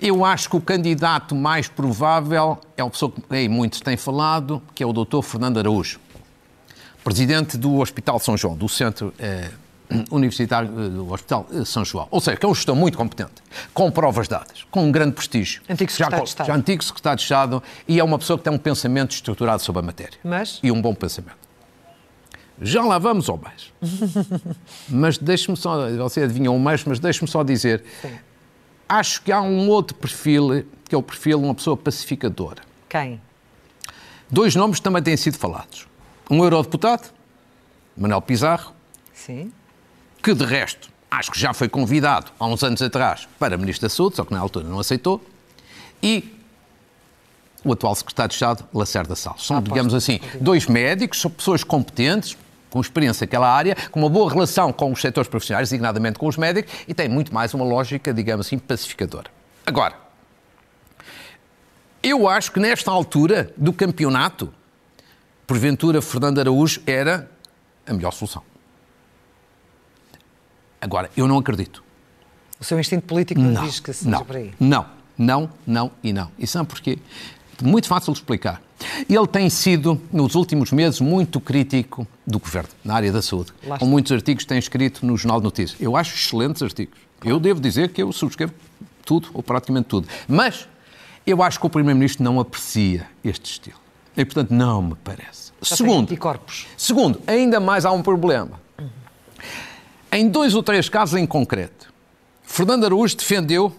eu 0.00 0.24
acho 0.24 0.48
que 0.48 0.56
o 0.56 0.60
candidato 0.60 1.34
mais 1.34 1.68
provável 1.68 2.58
é 2.76 2.84
uma 2.84 2.90
pessoa 2.90 3.10
que 3.10 3.48
muitos 3.48 3.80
têm 3.80 3.96
falado, 3.96 4.62
que 4.74 4.82
é 4.82 4.86
o 4.86 4.92
Dr. 4.92 5.22
Fernando 5.22 5.58
Araújo, 5.58 5.98
presidente 7.02 7.56
do 7.56 7.78
Hospital 7.78 8.18
São 8.18 8.36
João, 8.36 8.54
do 8.54 8.68
Centro 8.68 9.12
eh, 9.18 9.50
Universitário 10.10 10.68
eh, 10.68 10.88
do 10.88 11.12
Hospital 11.12 11.46
eh, 11.52 11.64
São 11.64 11.84
João. 11.84 12.08
Ou 12.10 12.20
seja, 12.20 12.36
que 12.36 12.46
é 12.46 12.48
um 12.48 12.54
gestor 12.54 12.74
muito 12.74 12.96
competente, 12.96 13.42
com 13.72 13.90
provas 13.90 14.28
dadas, 14.28 14.64
com 14.70 14.84
um 14.84 14.92
grande 14.92 15.12
prestígio. 15.12 15.62
Antigo 15.68 15.90
secretário 15.90 16.18
já, 16.18 16.24
de 16.24 16.28
Estado. 16.28 16.46
Já 16.46 16.54
antigo 16.54 16.84
secretário 16.84 17.16
de 17.16 17.22
Estado 17.22 17.62
e 17.86 18.00
é 18.00 18.04
uma 18.04 18.18
pessoa 18.18 18.38
que 18.38 18.44
tem 18.44 18.52
um 18.52 18.58
pensamento 18.58 19.12
estruturado 19.12 19.62
sobre 19.62 19.80
a 19.80 19.82
matéria. 19.82 20.18
Mas? 20.24 20.60
E 20.62 20.70
um 20.70 20.80
bom 20.80 20.94
pensamento. 20.94 21.42
Já 22.60 22.82
lá 22.82 22.98
vamos 22.98 23.28
ao 23.28 23.38
mais. 23.38 23.72
mas 24.88 25.18
deixe-me 25.18 25.56
só, 25.56 25.90
você 25.96 26.22
adivinhou 26.22 26.54
o 26.54 26.60
mais, 26.60 26.84
mas 26.84 26.98
deixe-me 26.98 27.28
só 27.28 27.42
dizer, 27.42 27.82
Sim. 28.00 28.12
acho 28.88 29.22
que 29.22 29.32
há 29.32 29.40
um 29.40 29.68
outro 29.68 29.96
perfil, 29.96 30.64
que 30.88 30.94
é 30.94 30.98
o 30.98 31.02
perfil 31.02 31.38
de 31.38 31.44
uma 31.44 31.54
pessoa 31.54 31.76
pacificadora. 31.76 32.62
Quem? 32.88 33.20
Dois 34.30 34.54
nomes 34.54 34.80
também 34.80 35.02
têm 35.02 35.16
sido 35.16 35.36
falados. 35.36 35.86
Um 36.30 36.42
eurodeputado, 36.42 37.08
Manuel 37.96 38.22
Pizarro, 38.22 38.72
Sim. 39.12 39.52
Que 40.22 40.34
de 40.34 40.44
resto 40.44 40.88
acho 41.10 41.30
que 41.30 41.38
já 41.38 41.52
foi 41.52 41.68
convidado 41.68 42.32
há 42.38 42.46
uns 42.46 42.62
anos 42.62 42.80
atrás 42.80 43.28
para 43.38 43.56
Ministro 43.58 43.88
da 43.88 43.94
Saúde, 43.94 44.16
só 44.16 44.24
que 44.24 44.32
na 44.32 44.40
altura 44.40 44.66
não 44.66 44.78
aceitou, 44.78 45.22
e 46.02 46.38
o 47.64 47.72
atual 47.72 47.94
Secretário 47.94 48.30
de 48.30 48.34
Estado, 48.34 48.64
Lacerda 48.72 49.14
Salles. 49.14 49.44
São, 49.44 49.58
ah, 49.58 49.60
digamos 49.60 49.94
assim, 49.94 50.20
dois 50.40 50.66
médicos, 50.66 51.20
são 51.20 51.30
pessoas 51.30 51.62
competentes, 51.62 52.36
com 52.70 52.80
experiência 52.80 53.26
naquela 53.26 53.48
área, 53.48 53.76
com 53.90 54.00
uma 54.00 54.08
boa 54.08 54.32
relação 54.32 54.72
com 54.72 54.90
os 54.90 55.00
setores 55.00 55.28
profissionais, 55.28 55.68
designadamente 55.68 56.18
com 56.18 56.26
os 56.26 56.36
médicos, 56.38 56.72
e 56.88 56.94
tem 56.94 57.08
muito 57.08 57.32
mais 57.32 57.52
uma 57.52 57.64
lógica, 57.64 58.12
digamos 58.14 58.46
assim, 58.46 58.58
pacificadora. 58.58 59.30
Agora, 59.66 59.94
eu 62.02 62.26
acho 62.26 62.50
que 62.50 62.58
nesta 62.58 62.90
altura 62.90 63.52
do 63.56 63.72
campeonato, 63.72 64.52
porventura 65.46 66.00
Fernando 66.00 66.38
Araújo 66.40 66.80
era 66.86 67.30
a 67.86 67.92
melhor 67.92 68.12
solução. 68.12 68.42
Agora, 70.82 71.08
eu 71.16 71.28
não 71.28 71.38
acredito. 71.38 71.80
O 72.58 72.64
seu 72.64 72.78
instinto 72.78 73.06
político 73.06 73.40
não, 73.40 73.64
diz 73.64 73.78
que 73.78 73.92
seja 73.92 74.10
não, 74.10 74.24
por 74.24 74.34
aí? 74.34 74.52
Não, 74.58 74.84
não, 75.16 75.48
não 75.64 75.92
e 76.02 76.12
não. 76.12 76.28
E 76.36 76.44
sabe 76.44 76.68
porquê? 76.68 76.98
Muito 77.62 77.86
fácil 77.86 78.12
de 78.12 78.18
explicar. 78.18 78.60
Ele 79.08 79.26
tem 79.28 79.48
sido, 79.48 80.00
nos 80.12 80.34
últimos 80.34 80.72
meses, 80.72 80.98
muito 81.00 81.40
crítico 81.40 82.04
do 82.26 82.40
governo, 82.40 82.70
na 82.84 82.94
área 82.94 83.12
da 83.12 83.22
saúde. 83.22 83.52
Com 83.78 83.86
muitos 83.86 84.10
artigos 84.10 84.42
que 84.42 84.48
tem 84.48 84.58
escrito 84.58 85.06
no 85.06 85.16
Jornal 85.16 85.38
de 85.38 85.44
Notícias. 85.44 85.80
Eu 85.80 85.96
acho 85.96 86.16
excelentes 86.16 86.60
artigos. 86.60 86.98
Eu 87.24 87.38
devo 87.38 87.60
dizer 87.60 87.90
que 87.90 88.02
eu 88.02 88.12
subscrevo 88.12 88.52
tudo, 89.04 89.28
ou 89.32 89.40
praticamente 89.40 89.86
tudo. 89.86 90.08
Mas 90.26 90.66
eu 91.24 91.44
acho 91.44 91.60
que 91.60 91.66
o 91.66 91.70
Primeiro-Ministro 91.70 92.24
não 92.24 92.40
aprecia 92.40 93.06
este 93.24 93.52
estilo. 93.52 93.78
E, 94.16 94.24
portanto, 94.24 94.50
não 94.50 94.82
me 94.82 94.94
parece. 94.96 95.52
Já 95.62 95.76
segundo, 95.76 96.12
segundo, 96.76 97.20
ainda 97.24 97.60
mais 97.60 97.84
há 97.84 97.92
um 97.92 98.02
problema. 98.02 98.60
Em 100.14 100.28
dois 100.28 100.54
ou 100.54 100.62
três 100.62 100.90
casos 100.90 101.18
em 101.18 101.26
concreto, 101.26 101.90
Fernando 102.42 102.84
Araújo 102.84 103.16
defendeu 103.16 103.74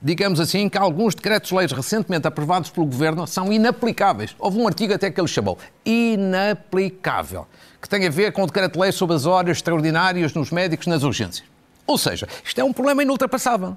digamos 0.00 0.40
assim, 0.40 0.68
que 0.68 0.76
alguns 0.76 1.14
decretos-leis 1.14 1.70
recentemente 1.70 2.26
aprovados 2.26 2.70
pelo 2.70 2.86
Governo 2.86 3.24
são 3.26 3.52
inaplicáveis. 3.52 4.34
Houve 4.38 4.58
um 4.58 4.66
artigo 4.66 4.92
até 4.92 5.10
que 5.10 5.20
ele 5.20 5.28
chamou 5.28 5.56
inaplicável, 5.84 7.46
que 7.80 7.88
tem 7.88 8.04
a 8.06 8.10
ver 8.10 8.32
com 8.32 8.42
o 8.42 8.46
decreto-lei 8.46 8.90
sobre 8.90 9.14
as 9.14 9.26
horas 9.26 9.58
extraordinárias 9.58 10.34
nos 10.34 10.50
médicos 10.50 10.88
nas 10.88 11.04
urgências. 11.04 11.46
Ou 11.86 11.96
seja, 11.96 12.28
isto 12.44 12.60
é 12.60 12.64
um 12.64 12.72
problema 12.72 13.02
inultrapassável. 13.02 13.76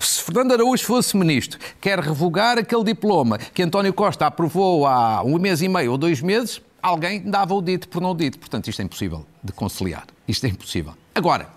Se 0.00 0.22
Fernando 0.22 0.52
Araújo 0.52 0.84
fosse 0.84 1.16
ministro, 1.16 1.58
quer 1.80 1.98
revogar 1.98 2.56
aquele 2.56 2.84
diploma 2.84 3.36
que 3.38 3.62
António 3.62 3.92
Costa 3.92 4.26
aprovou 4.26 4.86
há 4.86 5.22
um 5.22 5.38
mês 5.38 5.60
e 5.60 5.68
meio 5.68 5.92
ou 5.92 5.98
dois 5.98 6.22
meses, 6.22 6.62
alguém 6.82 7.20
dava 7.20 7.54
o 7.54 7.60
dito 7.60 7.88
por 7.88 8.00
não 8.00 8.14
dito. 8.16 8.38
Portanto, 8.38 8.68
isto 8.68 8.80
é 8.80 8.84
impossível 8.84 9.26
de 9.42 9.52
conciliar. 9.52 10.06
Isto 10.26 10.46
é 10.46 10.48
impossível. 10.48 10.94
Agora, 11.18 11.48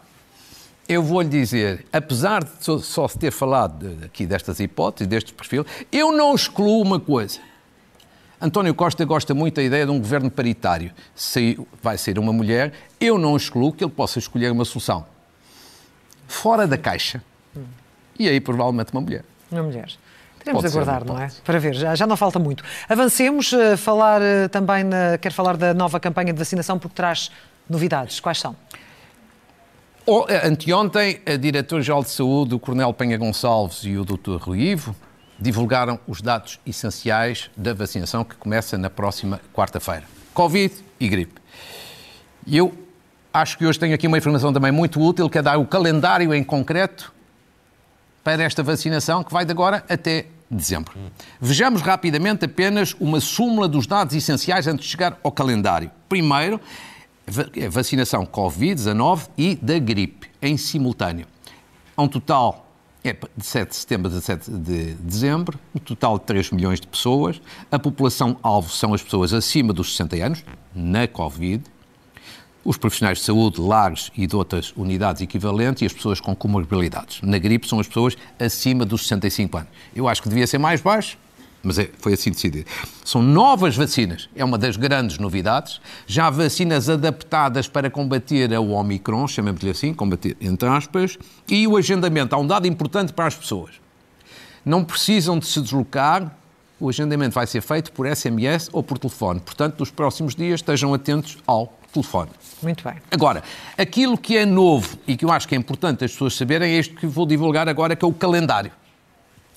eu 0.89 1.03
vou-lhe 1.03 1.29
dizer, 1.29 1.85
apesar 1.93 2.43
de 2.43 2.81
só 2.81 3.07
se 3.07 3.15
ter 3.19 3.29
falado 3.29 3.95
aqui 4.03 4.25
destas 4.25 4.59
hipóteses, 4.59 5.07
deste 5.07 5.33
perfil, 5.33 5.63
eu 5.91 6.11
não 6.11 6.33
excluo 6.33 6.81
uma 6.81 6.99
coisa. 6.99 7.39
António 8.41 8.73
Costa 8.73 9.05
gosta 9.05 9.35
muito 9.35 9.57
da 9.57 9.61
ideia 9.61 9.85
de 9.85 9.91
um 9.91 9.99
governo 9.99 10.31
paritário. 10.31 10.91
Se 11.13 11.59
vai 11.79 11.95
ser 11.95 12.17
uma 12.17 12.33
mulher, 12.33 12.73
eu 12.99 13.19
não 13.19 13.37
excluo 13.37 13.71
que 13.71 13.83
ele 13.83 13.91
possa 13.91 14.17
escolher 14.17 14.51
uma 14.51 14.65
solução 14.65 15.05
fora 16.27 16.65
da 16.65 16.75
caixa. 16.75 17.23
E 18.17 18.27
aí, 18.27 18.41
provavelmente, 18.41 18.91
uma 18.91 19.01
mulher. 19.01 19.23
Uma 19.51 19.61
mulher. 19.61 19.91
Teremos 20.39 20.63
de 20.63 20.69
aguardar, 20.69 21.05
não 21.05 21.21
é? 21.21 21.29
Para 21.45 21.59
ver, 21.59 21.75
já, 21.75 21.93
já 21.93 22.07
não 22.07 22.17
falta 22.17 22.39
muito. 22.39 22.63
Avancemos, 22.89 23.53
uh, 23.53 23.77
falar 23.77 24.23
uh, 24.23 24.49
também, 24.49 24.83
na, 24.83 25.19
quero 25.19 25.35
falar 25.35 25.55
da 25.55 25.71
nova 25.71 25.99
campanha 25.99 26.33
de 26.33 26.39
vacinação, 26.39 26.79
porque 26.79 26.95
traz 26.95 27.29
novidades. 27.69 28.19
Quais 28.19 28.39
são? 28.39 28.55
Eh, 30.07 30.47
anteontem, 30.47 31.21
a 31.25 31.35
Diretora-Geral 31.35 32.03
de 32.03 32.09
Saúde, 32.09 32.55
o 32.55 32.59
Coronel 32.59 32.91
Penha 32.93 33.17
Gonçalves 33.17 33.83
e 33.83 33.97
o 33.97 34.03
Dr. 34.03 34.37
Rui 34.41 34.59
Ivo, 34.59 34.95
divulgaram 35.39 35.99
os 36.07 36.21
dados 36.21 36.59
essenciais 36.65 37.51
da 37.55 37.73
vacinação 37.73 38.23
que 38.23 38.35
começa 38.35 38.77
na 38.77 38.89
próxima 38.89 39.39
quarta-feira. 39.53 40.03
Covid 40.33 40.73
e 40.99 41.07
gripe. 41.07 41.39
E 42.47 42.57
eu 42.57 42.73
acho 43.31 43.57
que 43.57 43.65
hoje 43.65 43.77
tenho 43.77 43.93
aqui 43.93 44.07
uma 44.07 44.17
informação 44.17 44.51
também 44.51 44.71
muito 44.71 44.99
útil, 44.99 45.29
que 45.29 45.37
é 45.37 45.41
dar 45.41 45.57
o 45.57 45.65
calendário 45.65 46.33
em 46.33 46.43
concreto 46.43 47.13
para 48.23 48.43
esta 48.43 48.63
vacinação, 48.63 49.23
que 49.23 49.31
vai 49.31 49.45
de 49.45 49.51
agora 49.51 49.83
até 49.87 50.25
dezembro. 50.49 50.93
Vejamos 51.39 51.81
rapidamente 51.81 52.45
apenas 52.45 52.95
uma 52.99 53.19
súmula 53.19 53.67
dos 53.67 53.87
dados 53.87 54.15
essenciais 54.15 54.67
antes 54.67 54.85
de 54.85 54.91
chegar 54.91 55.17
ao 55.23 55.31
calendário. 55.31 55.89
Primeiro, 56.09 56.59
vacinação 57.69 58.25
Covid-19 58.25 59.29
e 59.37 59.55
da 59.55 59.79
gripe, 59.79 60.29
em 60.41 60.57
simultâneo. 60.57 61.25
Um 61.97 62.07
total 62.07 62.67
é 63.03 63.13
de 63.13 63.45
7 63.45 63.69
de 63.69 63.75
setembro 63.75 64.07
a 64.07 64.09
17 64.09 64.51
de 64.51 64.93
dezembro, 64.95 65.59
um 65.75 65.79
total 65.79 66.19
de 66.19 66.25
3 66.25 66.51
milhões 66.51 66.79
de 66.79 66.87
pessoas. 66.87 67.41
A 67.71 67.79
população-alvo 67.79 68.69
são 68.69 68.93
as 68.93 69.01
pessoas 69.01 69.33
acima 69.33 69.73
dos 69.73 69.91
60 69.95 70.15
anos, 70.23 70.45
na 70.75 71.07
Covid, 71.07 71.63
os 72.63 72.77
profissionais 72.77 73.17
de 73.17 73.23
saúde, 73.23 73.59
lares 73.59 74.11
e 74.15 74.27
de 74.27 74.35
outras 74.35 74.71
unidades 74.75 75.21
equivalentes 75.21 75.81
e 75.81 75.85
as 75.85 75.93
pessoas 75.93 76.19
com 76.19 76.35
comorbilidades. 76.35 77.21
Na 77.21 77.39
gripe 77.39 77.67
são 77.67 77.79
as 77.79 77.87
pessoas 77.87 78.15
acima 78.39 78.85
dos 78.85 79.03
65 79.03 79.57
anos. 79.57 79.69
Eu 79.95 80.07
acho 80.07 80.21
que 80.21 80.29
devia 80.29 80.45
ser 80.45 80.59
mais 80.59 80.79
baixo, 80.79 81.17
mas 81.63 81.77
é, 81.79 81.89
foi 81.99 82.13
assim 82.13 82.31
decidido. 82.31 82.69
São 83.05 83.21
novas 83.21 83.75
vacinas, 83.75 84.29
é 84.35 84.43
uma 84.43 84.57
das 84.57 84.77
grandes 84.77 85.17
novidades. 85.17 85.79
Já 86.07 86.29
vacinas 86.29 86.89
adaptadas 86.89 87.67
para 87.67 87.89
combater 87.89 88.53
a 88.53 88.59
Omicron, 88.59 89.27
chamemos-lhe 89.27 89.69
assim, 89.69 89.93
combater 89.93 90.35
entre 90.41 90.67
aspas, 90.67 91.17
e 91.47 91.67
o 91.67 91.77
agendamento. 91.77 92.33
Há 92.35 92.37
um 92.37 92.47
dado 92.47 92.67
importante 92.67 93.13
para 93.13 93.27
as 93.27 93.35
pessoas. 93.35 93.71
Não 94.65 94.83
precisam 94.83 95.39
de 95.39 95.45
se 95.45 95.59
deslocar, 95.61 96.35
o 96.79 96.89
agendamento 96.89 97.35
vai 97.35 97.45
ser 97.45 97.61
feito 97.61 97.91
por 97.91 98.07
SMS 98.07 98.69
ou 98.73 98.81
por 98.81 98.97
telefone. 98.97 99.39
Portanto, 99.39 99.79
nos 99.79 99.91
próximos 99.91 100.35
dias 100.35 100.59
estejam 100.59 100.93
atentos 100.93 101.37
ao 101.45 101.71
telefone. 101.93 102.31
Muito 102.63 102.83
bem. 102.83 102.95
Agora, 103.11 103.43
aquilo 103.77 104.17
que 104.17 104.37
é 104.37 104.45
novo 104.45 104.97
e 105.07 105.15
que 105.15 105.25
eu 105.25 105.31
acho 105.31 105.47
que 105.47 105.53
é 105.53 105.57
importante 105.57 106.03
as 106.03 106.11
pessoas 106.11 106.33
saberem 106.35 106.73
é 106.73 106.79
isto 106.79 106.95
que 106.95 107.05
vou 107.05 107.25
divulgar 107.25 107.69
agora, 107.69 107.95
que 107.95 108.03
é 108.03 108.07
o 108.07 108.13
calendário. 108.13 108.71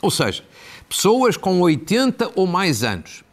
Ou 0.02 0.10
seja, 0.10 0.44
Pessoas 0.88 1.36
com 1.36 1.60
80 1.60 2.32
ou 2.34 2.46
mais 2.46 2.82
anos. 2.82 3.24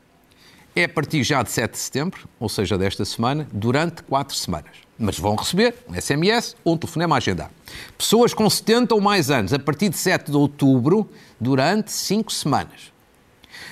É 0.75 0.85
a 0.85 0.89
partir 0.89 1.23
já 1.23 1.43
de 1.43 1.51
7 1.51 1.71
de 1.71 1.77
setembro, 1.77 2.29
ou 2.39 2.47
seja, 2.47 2.77
desta 2.77 3.03
semana, 3.03 3.47
durante 3.51 4.03
4 4.03 4.35
semanas. 4.35 4.71
Mas 4.97 5.19
vão 5.19 5.35
receber 5.35 5.75
um 5.87 5.99
SMS 5.99 6.55
ou 6.63 6.75
um 6.75 6.77
telefonema 6.77 7.15
a 7.15 7.17
agendar. 7.17 7.51
Pessoas 7.97 8.33
com 8.33 8.49
70 8.49 8.95
ou 8.95 9.01
mais 9.01 9.29
anos, 9.29 9.53
a 9.53 9.59
partir 9.59 9.89
de 9.89 9.97
7 9.97 10.31
de 10.31 10.37
outubro, 10.37 11.09
durante 11.39 11.91
5 11.91 12.31
semanas. 12.31 12.91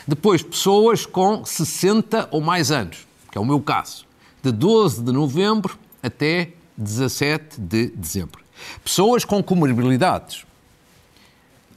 Depois, 0.06 0.44
pessoas 0.44 1.06
com 1.06 1.46
60 1.46 2.28
ou 2.32 2.42
mais 2.42 2.72
anos, 2.72 3.08
que 3.32 3.38
é 3.38 3.42
o 3.42 3.46
meu 3.46 3.62
caso, 3.62 4.06
de 4.44 4.52
12 4.52 5.02
de 5.02 5.12
novembro 5.12 5.80
até 6.04 6.50
17 6.78 7.62
de 7.62 7.88
dezembro. 7.88 8.44
Pessoas 8.84 9.24
com 9.24 9.42
comorbilidades, 9.42 10.46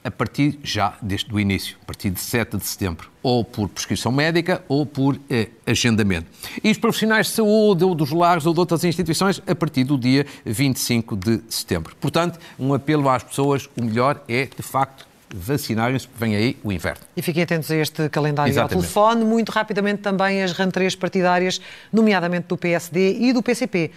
a 0.05 0.11
partir 0.11 0.59
já 0.63 0.95
desde 1.01 1.33
o 1.33 1.39
início, 1.39 1.77
a 1.83 1.87
partir 1.87 2.11
de 2.11 2.21
7 2.21 2.57
de 2.57 2.67
setembro, 2.67 3.11
ou 3.23 3.45
por 3.45 3.69
prescrição 3.69 4.11
médica 4.11 4.63
ou 4.69 4.85
por 4.85 5.19
eh, 5.31 5.49
agendamento. 5.67 6.27
E 6.63 6.71
os 6.71 6.79
profissionais 6.79 7.27
de 7.27 7.33
saúde, 7.33 7.85
ou 7.85 7.95
dos 7.95 8.11
lares, 8.11 8.45
ou 8.47 8.53
de 8.53 8.61
outras 8.61 8.83
instituições, 8.85 9.41
a 9.47 9.55
partir 9.55 9.85
do 9.85 9.97
dia 9.97 10.27
25 10.45 11.17
de 11.17 11.41
setembro. 11.49 11.95
Portanto, 12.01 12.39
um 12.59 12.75
apelo 12.75 13.09
às 13.09 13.23
pessoas, 13.23 13.69
o 13.77 13.85
melhor 13.85 14.23
é, 14.29 14.47
de 14.47 14.63
facto, 14.63 15.07
vacinarem-se, 15.35 16.09
vem 16.15 16.37
aí 16.37 16.57
o 16.63 16.71
inverno. 16.71 17.01
E 17.17 17.23
fiquem 17.23 17.43
atentos 17.43 17.71
a 17.71 17.77
este 17.77 18.09
calendário 18.09 18.51
Exatamente. 18.51 18.75
ao 18.75 18.81
telefone. 18.81 19.25
Muito 19.25 19.51
rapidamente 19.51 20.03
também 20.03 20.43
as 20.43 20.53
rentrées 20.53 20.95
partidárias, 20.95 21.61
nomeadamente 21.93 22.49
do 22.49 22.57
PSD 22.57 23.19
e 23.19 23.33
do 23.33 23.43
PCP 23.43 23.91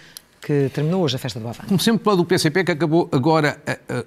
que 0.46 0.70
terminou 0.72 1.02
hoje 1.02 1.16
a 1.16 1.18
festa 1.18 1.40
do 1.40 1.48
Avante. 1.48 1.66
Comecemos 1.66 2.00
pela 2.00 2.16
do 2.16 2.24
PCP, 2.24 2.62
que 2.62 2.70
acabou 2.70 3.08
agora, 3.10 3.60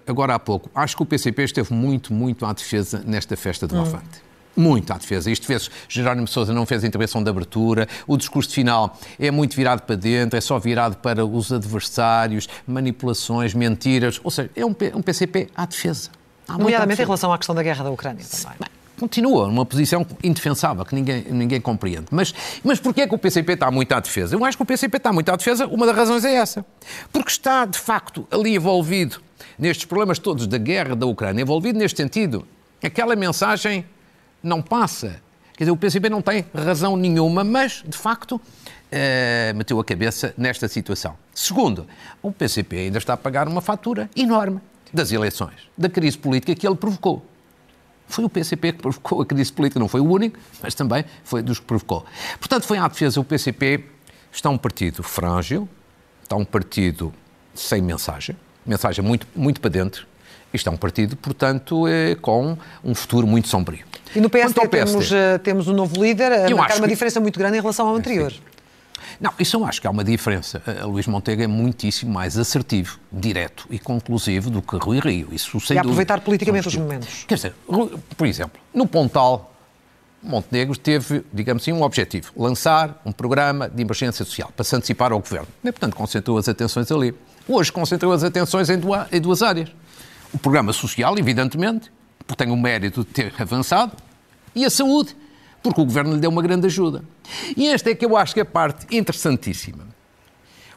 agora 0.07 0.35
há 0.35 0.39
pouco. 0.39 0.71
Acho 0.73 0.95
que 0.95 1.03
o 1.03 1.05
PCP 1.05 1.43
esteve 1.43 1.73
muito, 1.73 2.13
muito 2.13 2.45
à 2.45 2.53
defesa 2.53 3.03
nesta 3.05 3.35
festa 3.35 3.67
do 3.67 3.75
hum. 3.75 3.81
Avante 3.81 4.29
muito 4.55 4.91
à 4.91 4.97
defesa. 4.97 5.31
Isto 5.31 5.45
fez, 5.45 5.71
Jerónimo 5.87 6.27
Sousa 6.27 6.53
não 6.53 6.65
fez 6.65 6.83
a 6.83 6.87
intervenção 6.87 7.23
de 7.23 7.29
abertura, 7.29 7.87
o 8.05 8.17
discurso 8.17 8.53
final 8.53 8.97
é 9.17 9.31
muito 9.31 9.55
virado 9.55 9.83
para 9.83 9.95
dentro, 9.95 10.37
é 10.37 10.41
só 10.41 10.59
virado 10.59 10.97
para 10.97 11.25
os 11.25 11.53
adversários, 11.53 12.49
manipulações, 12.67 13.53
mentiras, 13.53 14.19
ou 14.21 14.29
seja, 14.29 14.49
é 14.53 14.65
um, 14.65 14.75
um 14.95 15.01
PCP 15.01 15.47
à 15.55 15.65
defesa. 15.65 16.09
Nomeadamente 16.45 17.01
em 17.01 17.05
relação 17.05 17.31
à 17.31 17.37
questão 17.37 17.55
da 17.55 17.63
guerra 17.63 17.85
da 17.85 17.91
Ucrânia 17.91 18.25
também. 18.25 18.57
Bem, 18.59 18.69
continua 18.99 19.47
numa 19.47 19.65
posição 19.65 20.05
indefensável, 20.23 20.85
que 20.85 20.93
ninguém, 20.93 21.23
ninguém 21.29 21.61
compreende. 21.61 22.05
Mas, 22.11 22.33
mas 22.63 22.79
porquê 22.79 23.01
é 23.01 23.07
que 23.07 23.15
o 23.15 23.17
PCP 23.17 23.53
está 23.53 23.71
muito 23.71 23.91
à 23.93 23.99
defesa? 23.99 24.35
Eu 24.35 24.43
acho 24.45 24.57
que 24.57 24.63
o 24.63 24.65
PCP 24.65 24.97
está 24.97 25.11
muito 25.13 25.29
à 25.29 25.35
defesa, 25.35 25.65
uma 25.67 25.85
das 25.85 25.95
razões 25.95 26.25
é 26.25 26.35
essa. 26.35 26.65
Porque 27.11 27.29
está, 27.29 27.65
de 27.65 27.79
facto, 27.79 28.27
ali 28.29 28.55
envolvido 28.55 29.21
nestes 29.57 29.85
problemas 29.85 30.19
todos 30.19 30.45
da 30.45 30.57
guerra 30.57 30.95
da 30.95 31.05
Ucrânia, 31.05 31.41
envolvido 31.41 31.79
neste 31.79 31.97
sentido. 31.97 32.45
Aquela 32.83 33.15
mensagem 33.15 33.85
não 34.43 34.61
passa. 34.61 35.21
Quer 35.57 35.65
dizer, 35.65 35.71
o 35.71 35.77
PCP 35.77 36.09
não 36.09 36.21
tem 36.21 36.45
razão 36.53 36.95
nenhuma, 36.95 37.43
mas, 37.43 37.83
de 37.85 37.97
facto, 37.97 38.39
eh, 38.91 39.53
meteu 39.55 39.79
a 39.79 39.83
cabeça 39.83 40.33
nesta 40.37 40.67
situação. 40.67 41.15
Segundo, 41.33 41.85
o 42.21 42.31
PCP 42.31 42.77
ainda 42.77 42.97
está 42.97 43.13
a 43.13 43.17
pagar 43.17 43.47
uma 43.47 43.61
fatura 43.61 44.09
enorme 44.15 44.61
das 44.93 45.11
eleições, 45.11 45.69
da 45.77 45.89
crise 45.89 46.17
política 46.17 46.55
que 46.55 46.67
ele 46.67 46.75
provocou. 46.75 47.25
Foi 48.09 48.25
o 48.25 48.29
PCP 48.29 48.73
que 48.73 48.81
provocou 48.81 49.21
a 49.21 49.25
crise 49.25 49.53
política, 49.53 49.79
não 49.79 49.87
foi 49.87 50.01
o 50.01 50.11
único, 50.11 50.37
mas 50.61 50.73
também 50.73 51.05
foi 51.23 51.43
dos 51.43 51.59
que 51.59 51.65
provocou. 51.65 52.05
Portanto, 52.39 52.63
foi 52.65 52.79
à 52.79 52.87
defesa. 52.87 53.19
O 53.21 53.23
PCP 53.23 53.85
está 54.31 54.49
um 54.49 54.57
partido 54.57 55.03
frágil, 55.03 55.69
está 56.23 56.35
um 56.35 56.43
partido 56.43 57.13
sem 57.53 57.81
mensagem, 57.81 58.35
mensagem 58.65 59.05
muito, 59.05 59.27
muito 59.35 59.61
para 59.61 59.69
dentro, 59.69 60.07
e 60.51 60.55
está 60.57 60.71
um 60.71 60.77
partido, 60.77 61.15
portanto, 61.15 61.87
é, 61.87 62.15
com 62.15 62.57
um 62.83 62.95
futuro 62.95 63.27
muito 63.27 63.47
sombrio. 63.47 63.85
E 64.15 64.19
no 64.19 64.29
PSD, 64.29 64.67
PSD 64.67 64.91
temos, 64.91 65.11
uh, 65.11 65.39
temos 65.43 65.67
um 65.67 65.73
novo 65.73 66.01
líder, 66.01 66.31
a 66.31 66.49
marcar 66.55 66.77
uma 66.77 66.87
que... 66.87 66.93
diferença 66.93 67.19
muito 67.19 67.37
grande 67.37 67.57
em 67.57 67.61
relação 67.61 67.87
ao 67.87 67.95
anterior. 67.95 68.33
É, 68.33 68.58
não, 69.19 69.33
isso 69.39 69.57
eu 69.57 69.65
acho 69.65 69.81
que 69.81 69.87
há 69.87 69.89
uma 69.89 70.03
diferença. 70.03 70.61
A 70.81 70.85
Luís 70.85 71.07
Montego 71.07 71.41
é 71.41 71.47
muitíssimo 71.47 72.11
mais 72.11 72.37
assertivo, 72.37 72.99
direto 73.11 73.65
e 73.69 73.79
conclusivo 73.79 74.49
do 74.49 74.61
que 74.61 74.77
Rui 74.77 74.99
Rio. 74.99 75.29
Isso 75.31 75.59
sem 75.59 75.77
e 75.77 75.79
aproveitar 75.79 76.21
politicamente 76.21 76.67
os 76.67 76.75
momentos. 76.75 77.25
Quer 77.27 77.35
dizer, 77.35 77.55
por 78.17 78.27
exemplo, 78.27 78.59
no 78.73 78.87
Pontal, 78.87 79.53
Montenegro 80.21 80.77
teve, 80.77 81.23
digamos 81.33 81.63
assim, 81.63 81.71
um 81.71 81.81
objetivo: 81.81 82.31
lançar 82.35 83.01
um 83.05 83.11
programa 83.11 83.69
de 83.69 83.81
emergência 83.81 84.25
social 84.25 84.51
para 84.55 84.63
se 84.63 84.75
antecipar 84.75 85.11
ao 85.11 85.19
governo. 85.19 85.47
E, 85.63 85.71
portanto, 85.71 85.95
concentrou 85.95 86.37
as 86.37 86.49
atenções 86.49 86.91
ali. 86.91 87.13
Hoje 87.47 87.71
concentrou 87.71 88.11
as 88.11 88.23
atenções 88.23 88.69
em, 88.69 88.79
em 89.11 89.21
duas 89.21 89.41
áreas. 89.41 89.69
O 90.33 90.37
programa 90.37 90.73
social, 90.73 91.17
evidentemente, 91.17 91.91
porque 92.19 92.43
tem 92.43 92.53
o 92.53 92.57
mérito 92.57 93.03
de 93.03 93.09
ter 93.09 93.33
avançado, 93.39 93.93
e 94.53 94.65
a 94.65 94.69
saúde, 94.69 95.15
porque 95.61 95.81
o 95.81 95.85
governo 95.85 96.13
lhe 96.13 96.19
deu 96.19 96.29
uma 96.29 96.41
grande 96.41 96.67
ajuda. 96.67 97.03
E 97.55 97.67
esta 97.67 97.89
é 97.89 97.95
que 97.95 98.05
eu 98.05 98.15
acho 98.15 98.33
que 98.33 98.39
é 98.39 98.43
a 98.43 98.45
parte 98.45 98.87
interessantíssima. 98.95 99.87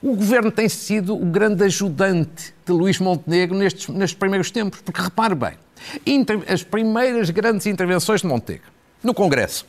O 0.03 0.17
governo 0.17 0.51
tem 0.51 0.69
sido 0.69 1.15
o 1.15 1.25
grande 1.25 1.63
ajudante 1.65 2.53
de 2.67 2.73
Luís 2.73 2.99
Montenegro 2.99 3.57
nestes, 3.57 3.89
nestes 3.89 4.19
primeiros 4.19 4.51
tempos, 4.51 4.81
porque 4.81 5.01
repare 5.01 5.35
bem, 5.35 5.55
as 6.49 6.65
primeiras 6.65 7.31
grandes 7.31 7.67
intervenções 7.67 8.21
de 8.21 8.27
Montenegro 8.27 8.67
no 9.03 9.15
Congresso 9.15 9.65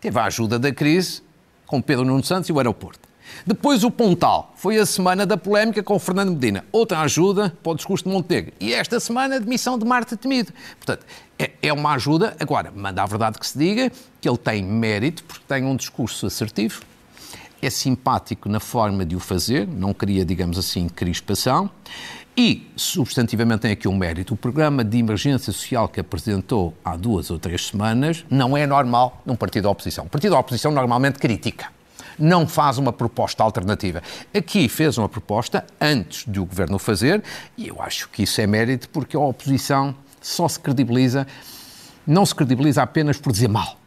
teve 0.00 0.18
a 0.18 0.24
ajuda 0.24 0.58
da 0.58 0.72
crise 0.72 1.22
com 1.66 1.80
Pedro 1.80 2.04
Nuno 2.06 2.24
Santos 2.24 2.48
e 2.48 2.52
o 2.52 2.58
aeroporto. 2.58 3.09
Depois 3.46 3.84
o 3.84 3.90
Pontal, 3.90 4.52
foi 4.56 4.78
a 4.78 4.86
semana 4.86 5.24
da 5.24 5.36
polémica 5.36 5.82
com 5.82 5.98
Fernando 5.98 6.30
Medina. 6.30 6.64
Outra 6.72 7.00
ajuda 7.00 7.56
para 7.62 7.72
o 7.72 7.74
discurso 7.74 8.04
de 8.04 8.10
Montenegro. 8.10 8.52
E 8.60 8.72
esta 8.72 9.00
semana 9.00 9.36
a 9.36 9.38
demissão 9.38 9.78
de 9.78 9.84
Marta 9.84 10.16
Temido. 10.16 10.52
Portanto, 10.76 11.06
é, 11.38 11.50
é 11.62 11.72
uma 11.72 11.92
ajuda. 11.92 12.36
Agora, 12.38 12.70
manda 12.74 13.02
a 13.02 13.06
verdade 13.06 13.38
que 13.38 13.46
se 13.46 13.58
diga 13.58 13.90
que 14.20 14.28
ele 14.28 14.38
tem 14.38 14.62
mérito, 14.62 15.24
porque 15.24 15.44
tem 15.48 15.64
um 15.64 15.74
discurso 15.74 16.26
assertivo, 16.26 16.82
é 17.62 17.70
simpático 17.70 18.48
na 18.48 18.60
forma 18.60 19.04
de 19.04 19.16
o 19.16 19.20
fazer, 19.20 19.66
não 19.66 19.92
cria, 19.92 20.24
digamos 20.24 20.58
assim, 20.58 20.88
crispação. 20.88 21.70
E, 22.36 22.70
substantivamente, 22.76 23.62
tem 23.62 23.72
aqui 23.72 23.88
um 23.88 23.96
mérito. 23.96 24.34
O 24.34 24.36
programa 24.36 24.84
de 24.84 24.98
emergência 24.98 25.52
social 25.52 25.88
que 25.88 26.00
apresentou 26.00 26.74
há 26.84 26.96
duas 26.96 27.30
ou 27.30 27.38
três 27.38 27.66
semanas 27.66 28.24
não 28.30 28.56
é 28.56 28.66
normal 28.66 29.20
num 29.26 29.36
partido 29.36 29.64
da 29.64 29.70
oposição. 29.70 30.06
O 30.06 30.08
partido 30.08 30.30
da 30.30 30.38
oposição 30.38 30.72
normalmente 30.72 31.18
critica 31.18 31.68
não 32.20 32.46
faz 32.46 32.78
uma 32.78 32.92
proposta 32.92 33.42
alternativa. 33.42 34.02
Aqui 34.34 34.68
fez 34.68 34.98
uma 34.98 35.08
proposta 35.08 35.64
antes 35.80 36.24
de 36.30 36.38
o 36.38 36.44
governo 36.44 36.78
fazer 36.78 37.22
e 37.56 37.68
eu 37.68 37.80
acho 37.80 38.08
que 38.10 38.22
isso 38.22 38.40
é 38.40 38.46
mérito 38.46 38.88
porque 38.90 39.16
a 39.16 39.20
oposição 39.20 39.94
só 40.20 40.46
se 40.46 40.60
credibiliza, 40.60 41.26
não 42.06 42.24
se 42.26 42.34
credibiliza 42.34 42.82
apenas 42.82 43.18
por 43.18 43.32
dizer 43.32 43.48
mal. 43.48 43.78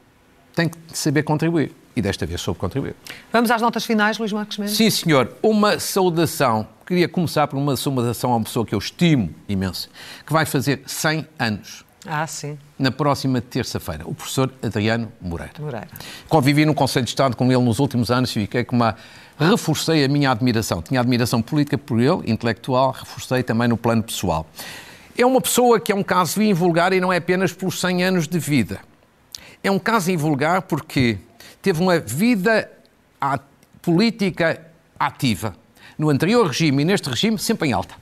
Tem 0.55 0.67
que 0.67 0.77
saber 0.93 1.23
contribuir. 1.23 1.73
E 1.95 2.01
desta 2.01 2.25
vez 2.25 2.41
soube 2.41 2.59
contribuir. 2.59 2.95
Vamos 3.31 3.51
às 3.51 3.61
notas 3.61 3.85
finais, 3.85 4.17
Luís 4.17 4.33
Marcos 4.33 4.57
Mendes? 4.57 4.75
Sim, 4.75 4.89
senhor. 4.89 5.35
Uma 5.43 5.79
saudação. 5.79 6.67
Queria 6.87 7.07
começar 7.07 7.47
por 7.47 7.57
uma 7.57 7.77
saudação 7.77 8.33
a 8.33 8.37
uma 8.37 8.43
pessoa 8.43 8.65
que 8.65 8.73
eu 8.73 8.79
estimo 8.79 9.29
imenso, 9.47 9.89
que 10.25 10.33
vai 10.33 10.43
fazer 10.45 10.81
100 10.87 11.27
anos. 11.37 11.85
Ah, 12.05 12.27
sim. 12.27 12.57
Na 12.77 12.91
próxima 12.91 13.39
terça-feira, 13.39 14.03
o 14.05 14.13
professor 14.13 14.51
Adriano 14.61 15.11
Moreira. 15.21 15.53
Moreira. 15.59 15.87
Convivi 16.27 16.65
no 16.65 16.73
Conselho 16.73 17.05
de 17.05 17.11
Estado 17.11 17.35
com 17.35 17.45
ele 17.45 17.61
nos 17.63 17.79
últimos 17.79 18.11
anos 18.11 18.29
e 18.31 18.33
fiquei 18.41 18.63
com 18.63 18.75
uma. 18.75 18.95
Reforcei 19.39 20.03
a 20.03 20.07
minha 20.07 20.29
admiração. 20.29 20.81
Tinha 20.81 20.99
admiração 20.99 21.41
política 21.41 21.77
por 21.77 21.99
ele, 21.99 22.29
intelectual, 22.31 22.91
reforcei 22.91 23.41
também 23.41 23.67
no 23.67 23.77
plano 23.77 24.03
pessoal. 24.03 24.45
É 25.17 25.25
uma 25.25 25.39
pessoa 25.39 25.79
que 25.79 25.91
é 25.91 25.95
um 25.95 26.03
caso 26.03 26.41
invulgar 26.41 26.91
e 26.91 26.99
não 26.99 27.11
é 27.11 27.17
apenas 27.17 27.53
pelos 27.53 27.79
100 27.79 28.03
anos 28.03 28.27
de 28.27 28.37
vida. 28.37 28.79
É 29.63 29.71
um 29.71 29.79
caso 29.79 30.11
invulgar 30.11 30.63
porque 30.63 31.17
teve 31.61 31.81
uma 31.81 31.99
vida 31.99 32.69
política 33.81 34.61
ativa. 34.99 35.55
No 35.97 36.09
anterior 36.09 36.47
regime 36.47 36.81
e 36.81 36.85
neste 36.85 37.09
regime, 37.09 37.39
sempre 37.39 37.69
em 37.69 37.73
alta. 37.73 37.95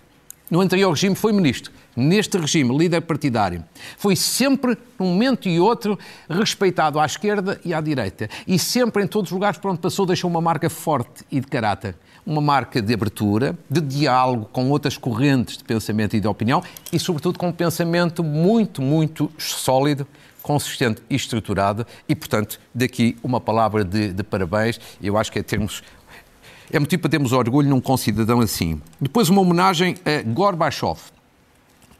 No 0.49 0.59
anterior 0.59 0.89
regime 0.89 1.15
foi 1.15 1.31
ministro 1.31 1.71
neste 1.95 2.37
regime, 2.37 2.77
líder 2.77 3.01
partidário, 3.01 3.63
foi 3.97 4.15
sempre, 4.15 4.77
num 4.99 5.07
momento 5.07 5.47
e 5.49 5.59
outro, 5.59 5.97
respeitado 6.29 6.99
à 6.99 7.05
esquerda 7.05 7.59
e 7.63 7.73
à 7.73 7.81
direita. 7.81 8.29
E 8.47 8.57
sempre, 8.57 9.03
em 9.03 9.07
todos 9.07 9.31
os 9.31 9.33
lugares 9.33 9.57
por 9.57 9.71
onde 9.71 9.79
passou, 9.79 10.05
deixou 10.05 10.29
uma 10.29 10.41
marca 10.41 10.69
forte 10.69 11.23
e 11.31 11.39
de 11.39 11.47
caráter. 11.47 11.95
Uma 12.25 12.41
marca 12.41 12.81
de 12.81 12.93
abertura, 12.93 13.57
de 13.69 13.81
diálogo 13.81 14.47
com 14.51 14.69
outras 14.69 14.95
correntes 14.95 15.57
de 15.57 15.63
pensamento 15.63 16.15
e 16.15 16.19
de 16.19 16.27
opinião 16.27 16.61
e, 16.93 16.99
sobretudo, 16.99 17.39
com 17.39 17.47
um 17.47 17.51
pensamento 17.51 18.23
muito, 18.23 18.81
muito 18.81 19.31
sólido 19.37 20.05
consistente 20.41 21.01
e 21.09 21.15
estruturado 21.15 21.85
e, 22.07 22.15
portanto, 22.15 22.59
daqui 22.73 23.17
uma 23.23 23.39
palavra 23.39 23.83
de, 23.83 24.11
de 24.13 24.23
parabéns. 24.23 24.79
Eu 25.01 25.17
acho 25.17 25.31
que 25.31 25.39
é 25.39 25.43
termos 25.43 25.83
é 26.73 26.79
motivo 26.79 27.01
para 27.01 27.11
termos 27.11 27.33
orgulho 27.33 27.67
num 27.67 27.81
concidadão 27.81 28.39
assim. 28.39 28.81
Depois 28.99 29.27
uma 29.27 29.41
homenagem 29.41 29.97
a 30.05 30.21
Gorbachev, 30.21 30.99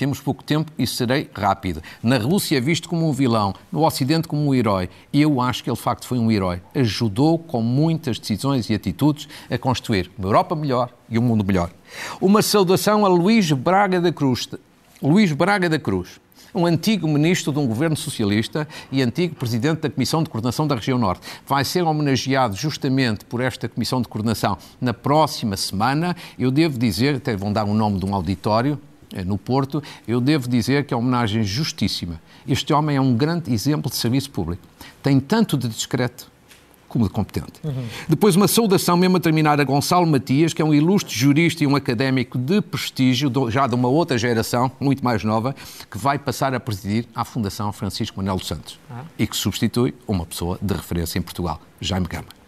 temos 0.01 0.19
pouco 0.19 0.43
tempo 0.43 0.71
e 0.79 0.87
serei 0.87 1.29
rápido. 1.31 1.79
Na 2.01 2.17
Rússia 2.17 2.57
é 2.57 2.59
visto 2.59 2.89
como 2.89 3.07
um 3.07 3.13
vilão, 3.13 3.53
no 3.71 3.85
Ocidente 3.85 4.27
como 4.27 4.47
um 4.47 4.55
herói. 4.55 4.89
Eu 5.13 5.39
acho 5.39 5.63
que 5.63 5.69
ele, 5.69 5.77
de 5.77 5.83
facto, 5.83 6.07
foi 6.07 6.17
um 6.17 6.31
herói. 6.31 6.59
Ajudou, 6.73 7.37
com 7.37 7.61
muitas 7.61 8.17
decisões 8.17 8.67
e 8.71 8.73
atitudes, 8.73 9.27
a 9.47 9.59
construir 9.59 10.09
uma 10.17 10.27
Europa 10.27 10.55
melhor 10.55 10.89
e 11.07 11.19
um 11.19 11.21
mundo 11.21 11.45
melhor. 11.45 11.69
Uma 12.19 12.41
saudação 12.41 13.05
a 13.05 13.07
Luís 13.07 13.51
Braga 13.51 14.01
da 14.01 14.11
Cruz. 14.11 14.49
Luís 15.03 15.31
Braga 15.33 15.69
da 15.69 15.77
Cruz 15.77 16.19
um 16.53 16.65
antigo 16.65 17.07
ministro 17.07 17.53
de 17.53 17.59
um 17.59 17.65
governo 17.65 17.95
socialista 17.95 18.67
e 18.91 19.01
antigo 19.01 19.35
presidente 19.35 19.81
da 19.81 19.89
Comissão 19.89 20.21
de 20.21 20.29
Coordenação 20.29 20.67
da 20.67 20.75
Região 20.75 20.97
Norte. 20.97 21.25
Vai 21.47 21.63
ser 21.63 21.83
homenageado 21.83 22.57
justamente 22.57 23.23
por 23.23 23.39
esta 23.39 23.69
Comissão 23.69 24.01
de 24.01 24.09
Coordenação 24.09 24.57
na 24.81 24.93
próxima 24.93 25.55
semana. 25.55 26.13
Eu 26.37 26.51
devo 26.51 26.77
dizer, 26.77 27.15
até 27.15 27.37
vão 27.37 27.53
dar 27.53 27.63
o 27.63 27.73
nome 27.73 27.99
de 27.99 28.05
um 28.05 28.13
auditório, 28.13 28.77
no 29.26 29.38
Porto, 29.38 29.82
eu 30.08 30.21
devo 30.21 30.50
dizer 30.50 30.86
que 30.86 30.93
é 30.93 30.97
uma 30.97 31.08
homenagem 31.08 31.43
justíssima. 31.43 32.21
Este 32.47 32.74
homem 32.74 32.95
é 32.95 33.02
um 33.02 33.15
grande 33.15 33.54
exemplo 33.54 33.89
de 33.89 33.97
serviço 33.97 34.32
público. 34.32 34.63
Tem 35.04 35.19
tanto 35.19 35.58
de 35.58 35.67
discreto 35.67 36.32
como 36.91 37.06
de 37.06 37.12
competente. 37.12 37.54
Uhum. 37.63 37.86
Depois, 38.10 38.36
uma 38.36 38.50
saudação 38.50 38.97
mesmo 38.97 39.15
a 39.15 39.19
terminar 39.19 39.62
a 39.62 39.63
Gonçalo 39.63 40.06
Matias, 40.06 40.54
que 40.54 40.62
é 40.62 40.65
um 40.65 40.74
ilustre 40.74 41.15
jurista 41.15 41.63
e 41.63 41.67
um 41.67 41.74
académico 41.74 42.38
de 42.38 42.62
prestígio, 42.62 43.32
já 43.50 43.65
de 43.65 43.74
uma 43.76 43.88
outra 43.88 44.17
geração, 44.17 44.69
muito 44.78 45.02
mais 45.02 45.24
nova, 45.24 45.56
que 45.89 45.97
vai 45.97 46.19
passar 46.19 46.54
a 46.54 46.60
presidir 46.60 47.06
a 47.15 47.24
Fundação 47.24 47.71
Francisco 47.71 48.17
Manuel 48.17 48.36
dos 48.36 48.47
Santos 48.47 48.78
ah. 48.89 49.06
e 49.17 49.26
que 49.26 49.38
substitui 49.38 49.93
uma 50.06 50.26
pessoa 50.26 50.60
de 50.62 50.74
referência 50.74 51.17
em 51.17 51.21
Portugal, 51.21 51.62
Jaime 51.80 52.08
Gama. 52.08 52.40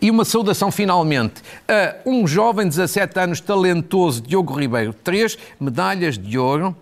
E 0.00 0.10
uma 0.10 0.24
saudação, 0.24 0.70
finalmente, 0.70 1.42
a 1.68 1.96
um 2.06 2.26
jovem 2.26 2.64
de 2.64 2.76
17 2.76 3.18
anos, 3.18 3.40
talentoso, 3.40 4.20
Diogo 4.20 4.58
Ribeiro. 4.58 4.92
Três 4.92 5.38
medalhas 5.58 6.18
de 6.18 6.38
ouro 6.38 6.76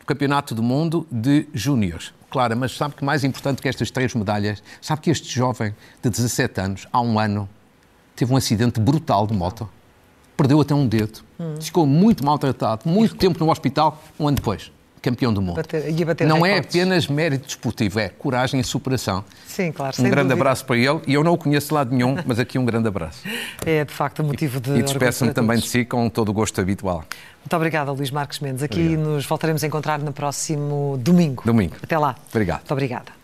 do 0.00 0.06
Campeonato 0.06 0.54
do 0.54 0.62
Mundo 0.62 1.06
de 1.10 1.46
Júniores. 1.54 2.12
Claro, 2.30 2.56
mas 2.56 2.76
sabe 2.76 2.94
que 2.94 3.04
mais 3.04 3.22
importante 3.24 3.62
que 3.62 3.68
estas 3.68 3.90
três 3.90 4.14
medalhas, 4.14 4.62
sabe 4.80 5.02
que 5.02 5.10
este 5.10 5.28
jovem 5.28 5.74
de 6.02 6.10
17 6.10 6.60
anos, 6.60 6.86
há 6.92 7.00
um 7.00 7.18
ano, 7.18 7.48
teve 8.16 8.32
um 8.32 8.36
acidente 8.36 8.80
brutal 8.80 9.26
de 9.26 9.34
moto. 9.34 9.68
Perdeu 10.36 10.60
até 10.60 10.74
um 10.74 10.86
dedo. 10.86 11.20
Hum. 11.38 11.54
Ficou 11.60 11.86
muito 11.86 12.24
maltratado, 12.24 12.88
muito 12.88 13.14
tempo 13.14 13.38
no 13.38 13.50
hospital, 13.50 14.02
um 14.18 14.26
ano 14.26 14.36
depois 14.36 14.73
campeão 15.04 15.32
do 15.32 15.42
mundo. 15.42 15.56
Bater, 15.56 16.04
bater 16.04 16.26
não 16.26 16.44
é 16.46 16.54
recordes. 16.54 16.74
é 16.74 16.80
apenas 16.80 17.08
mérito 17.08 17.46
desportivo, 17.46 18.00
é 18.00 18.08
coragem 18.08 18.58
e 18.58 18.64
superação. 18.64 19.22
Sim, 19.46 19.70
claro. 19.70 19.94
Um 19.98 20.04
grande 20.04 20.28
dúvida. 20.28 20.34
abraço 20.34 20.64
para 20.64 20.76
ele 20.76 21.00
e 21.06 21.12
eu 21.12 21.22
não 21.22 21.34
o 21.34 21.38
conheço 21.38 21.68
de 21.68 21.74
lado 21.74 21.94
nenhum, 21.94 22.16
mas 22.24 22.38
aqui 22.38 22.58
um 22.58 22.64
grande 22.64 22.88
abraço. 22.88 23.22
É 23.66 23.84
de 23.84 23.92
facto 23.92 24.22
motivo 24.22 24.60
de. 24.60 24.78
E 24.78 24.82
despeço-me 24.82 25.32
também 25.32 25.58
de 25.58 25.66
si 25.66 25.84
com 25.84 26.08
todo 26.10 26.28
o 26.28 26.32
gosto 26.32 26.60
habitual. 26.60 27.04
Muito 27.40 27.56
obrigada, 27.56 27.92
Luís 27.92 28.10
Marques 28.10 28.40
Mendes. 28.40 28.62
Aqui 28.62 28.80
Obrigado. 28.80 29.00
nos 29.04 29.26
voltaremos 29.26 29.62
a 29.62 29.66
encontrar 29.66 29.98
no 29.98 30.12
próximo 30.12 30.98
domingo. 31.00 31.42
Domingo. 31.44 31.76
Até 31.82 31.98
lá. 31.98 32.14
Obrigado. 32.30 32.58
Muito 32.58 32.72
obrigada. 32.72 33.23